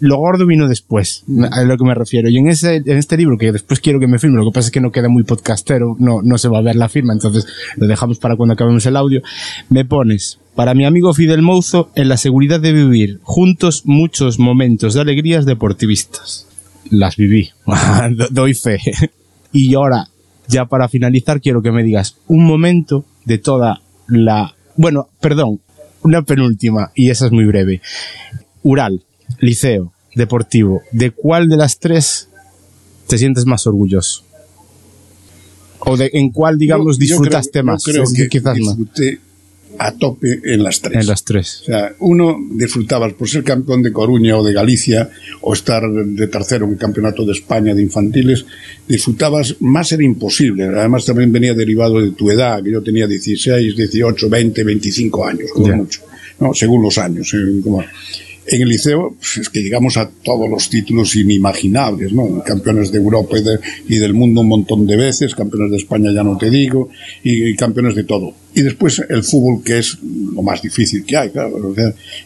[0.00, 2.28] lo gordo vino después, a lo que me refiero.
[2.28, 4.66] Y en, ese, en este libro, que después quiero que me firme, lo que pasa
[4.66, 7.46] es que no queda muy podcastero, no, no se va a ver la firma, entonces
[7.76, 9.22] lo dejamos para cuando acabemos el audio,
[9.68, 14.94] me pones, para mi amigo Fidel Mouzo, en la seguridad de vivir juntos muchos momentos
[14.94, 16.46] de alegrías deportivistas.
[16.90, 17.50] Las viví,
[18.30, 18.80] doy fe.
[19.52, 20.08] y ahora,
[20.48, 24.54] ya para finalizar, quiero que me digas un momento de toda la...
[24.76, 25.60] Bueno, perdón,
[26.02, 27.80] una penúltima, y esa es muy breve.
[28.62, 29.04] Ural,
[29.38, 32.28] liceo, deportivo, ¿de cuál de las tres
[33.06, 34.24] te sientes más orgulloso?
[35.80, 37.84] ¿O de, en cuál, digamos, Yo- yo disfrutaste creo- yo más?
[37.84, 38.76] creo Es que quizás más.
[38.76, 39.18] disfruté
[39.78, 41.00] a tope en las tres.
[41.00, 41.60] En las tres.
[41.62, 45.08] O sea, uno disfrutabas por ser campeón de Coruña o de Galicia
[45.40, 48.44] o estar de tercero en el campeonato de España de infantiles,
[48.86, 50.64] disfrutabas, más era imposible.
[50.64, 55.50] Además también venía derivado de tu edad, que yo tenía 16, 18, 20, 25 años,
[55.54, 56.02] como mucho,
[56.40, 56.52] ¿no?
[56.52, 57.32] según los años.
[57.32, 57.82] eh, como-
[58.46, 62.42] En el liceo pues, es que llegamos a todos los títulos inimaginables, ¿no?
[62.44, 66.10] Campeones de Europa y, de- y del mundo un montón de veces, campeones de España
[66.12, 66.88] ya no te digo,
[67.22, 68.32] y, y campeones de todo.
[68.60, 71.56] Y después el fútbol, que es lo más difícil que hay, claro,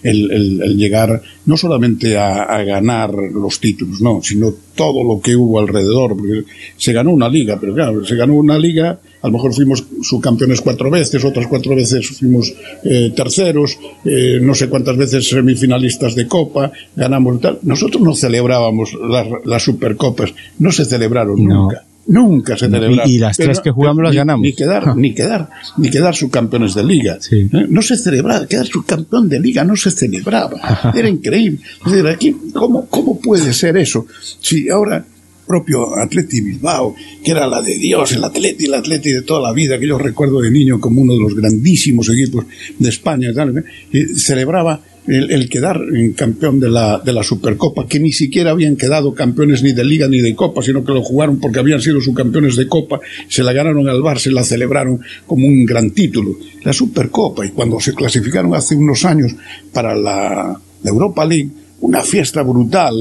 [0.02, 5.20] el, el- el llegar no solamente a, a ganar los títulos, no, sino todo lo
[5.20, 6.42] que hubo alrededor, porque
[6.76, 10.60] se ganó una liga, pero claro, se ganó una liga, a lo mejor fuimos subcampeones
[10.60, 12.52] cuatro veces, otras cuatro veces fuimos
[12.84, 17.58] eh, terceros, eh, no sé cuántas veces semifinalistas de Copa, ganamos tal.
[17.62, 21.54] Nosotros no celebrábamos las, las Supercopas, no se celebraron No.
[21.64, 21.84] nunca.
[22.06, 23.10] Nunca se y- celebraron.
[23.10, 24.42] y las tres que jugamos las ni- ganamos.
[24.42, 25.48] Ni quedar, ni quedar,
[25.78, 27.18] ni quedar subcampeones de liga.
[27.20, 27.48] Sí.
[27.52, 27.66] ¿Eh?
[27.68, 30.92] No se celebraba, quedar subcampeón de liga no se celebraba.
[30.94, 31.60] Era increíble.
[31.86, 34.06] Es decir, aquí, ¿cómo, ¿cómo puede ser eso?
[34.40, 35.04] Si ahora
[35.46, 39.52] propio Atleti Bilbao, que era la de Dios, el Atleti, el Atleti de toda la
[39.52, 42.46] vida, que yo recuerdo de niño como uno de los grandísimos equipos
[42.78, 43.62] de España ¿eh?
[43.92, 48.50] y celebraba el, el quedar en campeón de la, de la Supercopa, que ni siquiera
[48.50, 51.80] habían quedado campeones ni de Liga ni de Copa, sino que lo jugaron porque habían
[51.80, 55.90] sido subcampeones de Copa, se la ganaron al Barça y la celebraron como un gran
[55.90, 56.36] título.
[56.62, 59.34] La Supercopa, y cuando se clasificaron hace unos años
[59.72, 61.50] para la, la Europa League,
[61.84, 62.94] una fiesta brutal.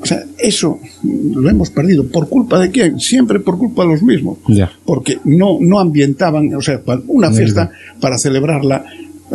[0.00, 2.06] o sea, eso lo hemos perdido.
[2.06, 2.98] ¿Por culpa de quién?
[2.98, 4.38] Siempre por culpa de los mismos.
[4.86, 8.84] Porque no, no ambientaban, o sea, una fiesta para celebrarla.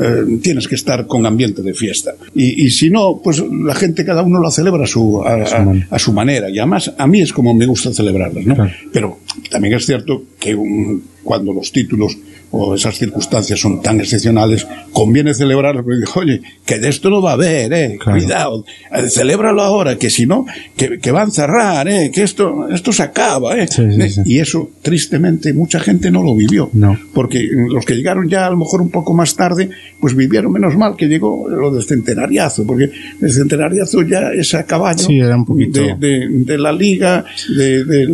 [0.01, 2.13] Eh, tienes que estar con ambiente de fiesta.
[2.33, 5.63] Y, y si no, pues la gente, cada uno lo celebra a su, a, a-
[5.65, 5.87] manera.
[5.89, 6.49] a su manera.
[6.49, 8.55] Y además, a mí es como me gusta celebrarlas, ¿no?
[8.55, 8.71] Claro.
[8.91, 9.19] Pero
[9.49, 12.17] también es cierto que un- cuando los títulos
[12.51, 17.21] o esas circunstancias son tan excepcionales, conviene celebrarlo, porque digo, oye, que de esto no
[17.21, 18.19] va a haber, eh, Claro.
[18.19, 20.45] cuidado, eh, celébralo ahora, que si no,
[20.77, 23.67] que, que van a cerrar, eh, que esto, esto se acaba, eh.
[23.67, 24.21] Sí, sí, Eh, sí.
[24.25, 26.69] Y eso, tristemente, mucha gente no lo vivió.
[26.73, 26.97] No.
[27.13, 29.69] Porque los que llegaron ya a lo mejor un poco más tarde,
[29.99, 32.89] pues vivieron menos mal que llegó lo del centenariazo, porque
[33.21, 37.25] el centenariazo ya es a caballo Sí, era un poquito- de, de- de la liga,
[37.55, 38.07] de, de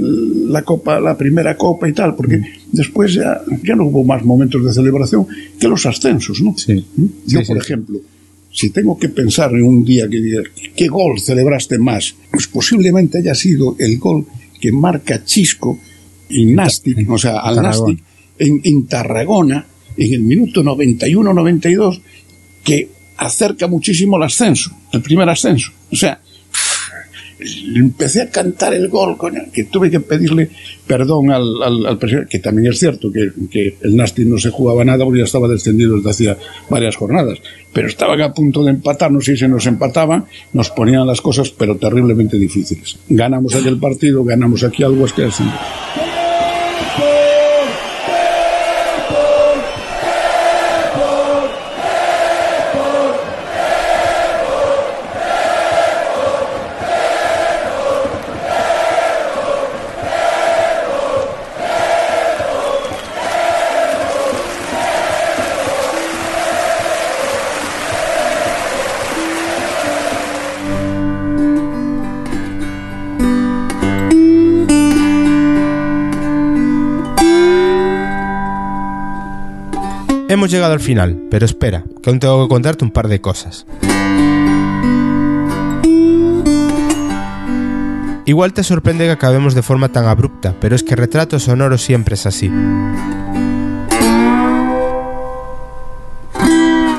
[0.48, 2.46] la copa, la primera copa y tal, porque Mm.
[2.72, 5.28] Después ya, ya no hubo más momentos de celebración
[5.60, 6.56] que los ascensos, ¿no?
[6.58, 6.86] Sí.
[6.96, 7.06] ¿Mm?
[7.28, 7.62] Yo, Sí, por sí.
[7.72, 8.00] ejemplo,
[8.52, 10.42] si tengo que pensar en un día que diga,
[10.76, 12.16] ¿qué gol celebraste más?
[12.32, 14.26] Pues posiblemente haya sido el gol
[14.60, 15.80] que marca Chisco
[16.30, 17.62] en Nastic, o sea, al.
[17.62, 18.00] Nastic,
[18.40, 19.66] en, en Tarragona,
[19.98, 22.02] en el minuto 91-92,
[22.64, 25.72] que acerca muchísimo el ascenso, el primer ascenso.
[25.92, 26.22] O sea,
[27.76, 30.50] empecé a cantar el gol, coño, que tuve que pedirle
[30.88, 34.84] perdón al, al, presidente, que también es cierto que, que el Nastic no se jugaba
[34.84, 36.38] nada porque ya estaba descendido desde hacía
[36.70, 37.40] varias jornadas,
[37.74, 41.78] pero estaban a punto de empatarnos y si nos empataban nos ponían las cosas pero
[41.78, 42.98] terriblemente difíciles.
[43.10, 45.44] Ganamos aquel partido, ganamos aquí al Huesca y así.
[80.52, 83.66] Llegado al final, pero espera, que aún tengo que contarte un par de cosas.
[88.26, 92.16] Igual te sorprende que acabemos de forma tan abrupta, pero es que Retrato Sonoro siempre
[92.16, 92.52] es así.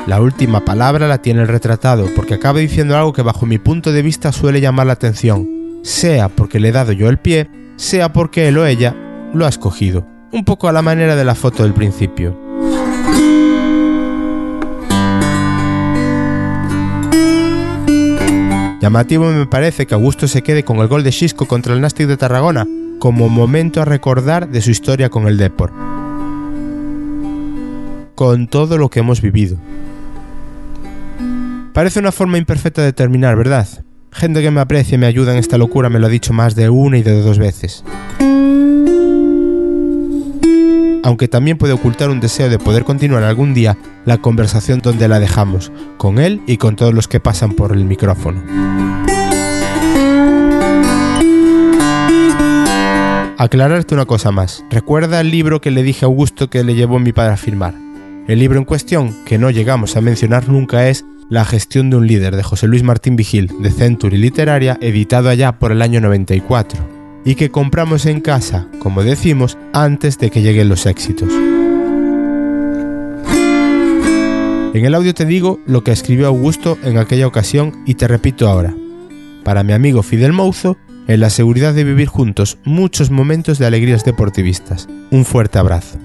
[0.07, 3.91] La última palabra la tiene el retratado, porque acaba diciendo algo que bajo mi punto
[3.91, 5.47] de vista suele llamar la atención,
[5.83, 8.95] sea porque le he dado yo el pie, sea porque él o ella
[9.31, 12.42] lo ha escogido, un poco a la manera de la foto del principio.
[18.83, 22.05] Llamativo me parece que Augusto se quede con el gol de Xisco contra el Nastic
[22.05, 22.67] de Tarragona
[22.99, 25.71] como momento a recordar de su historia con el Depor.
[28.13, 29.55] Con todo lo que hemos vivido.
[31.71, 33.69] Parece una forma imperfecta de terminar, ¿verdad?
[34.11, 36.53] Gente que me aprecia y me ayuda en esta locura me lo ha dicho más
[36.53, 37.85] de una y de dos veces.
[41.03, 45.19] Aunque también puede ocultar un deseo de poder continuar algún día la conversación donde la
[45.19, 48.41] dejamos, con él y con todos los que pasan por el micrófono.
[53.37, 54.63] Aclararte una cosa más.
[54.69, 57.73] Recuerda el libro que le dije a Augusto que le llevó mi padre a firmar.
[58.25, 62.07] El libro en cuestión, que no llegamos a mencionar nunca, es La gestión de un
[62.07, 66.92] líder de José Luis Martín Vigil, de Century Literaria, editado allá por el año 94,
[67.25, 71.29] y que compramos en casa, como decimos, antes de que lleguen los éxitos.
[74.73, 78.47] En el audio te digo lo que escribió Augusto en aquella ocasión y te repito
[78.49, 78.73] ahora.
[79.43, 84.03] Para mi amigo Fidel Mouzo, en la seguridad de vivir juntos muchos momentos de alegrías
[84.03, 84.87] deportivistas.
[85.11, 85.99] Un fuerte abrazo.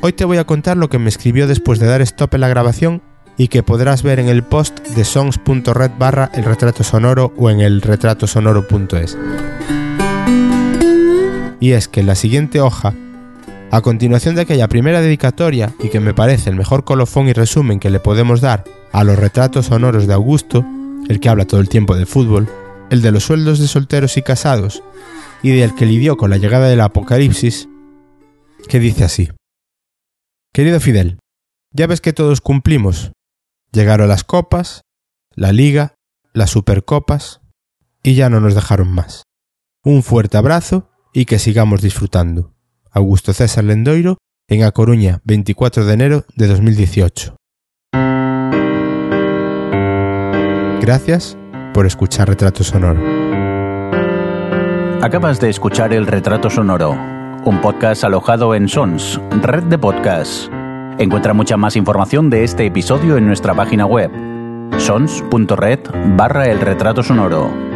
[0.00, 2.48] Hoy te voy a contar lo que me escribió después de dar stop en la
[2.48, 3.02] grabación
[3.36, 7.60] y que podrás ver en el post de songs.red barra el retrato sonoro o en
[7.60, 9.18] el retratosonoro.es.
[11.60, 12.94] Y es que en la siguiente hoja,
[13.70, 17.80] a continuación de aquella primera dedicatoria y que me parece el mejor colofón y resumen
[17.80, 20.64] que le podemos dar a los retratos sonoros de Augusto,
[21.08, 22.48] el que habla todo el tiempo de fútbol,
[22.90, 24.82] el de los sueldos de solteros y casados,
[25.42, 27.68] y del que lidió con la llegada del apocalipsis,
[28.68, 29.30] que dice así.
[30.52, 31.18] Querido Fidel,
[31.72, 33.12] ya ves que todos cumplimos.
[33.72, 34.82] Llegaron las copas,
[35.34, 35.94] la liga,
[36.32, 37.40] las supercopas,
[38.02, 39.24] y ya no nos dejaron más.
[39.84, 42.52] Un fuerte abrazo y que sigamos disfrutando.
[42.92, 44.18] Augusto César Lendoiro,
[44.50, 47.34] en A Coruña, 24 de enero de 2018.
[50.82, 51.38] Gracias
[51.72, 53.00] por escuchar Retrato Sonoro.
[55.00, 56.92] Acabas de escuchar El Retrato Sonoro,
[57.46, 60.50] un podcast alojado en Sons, red de podcasts.
[60.98, 64.10] Encuentra mucha más información de este episodio en nuestra página web,
[64.76, 65.80] sons.red
[66.14, 67.75] barra El Retrato Sonoro.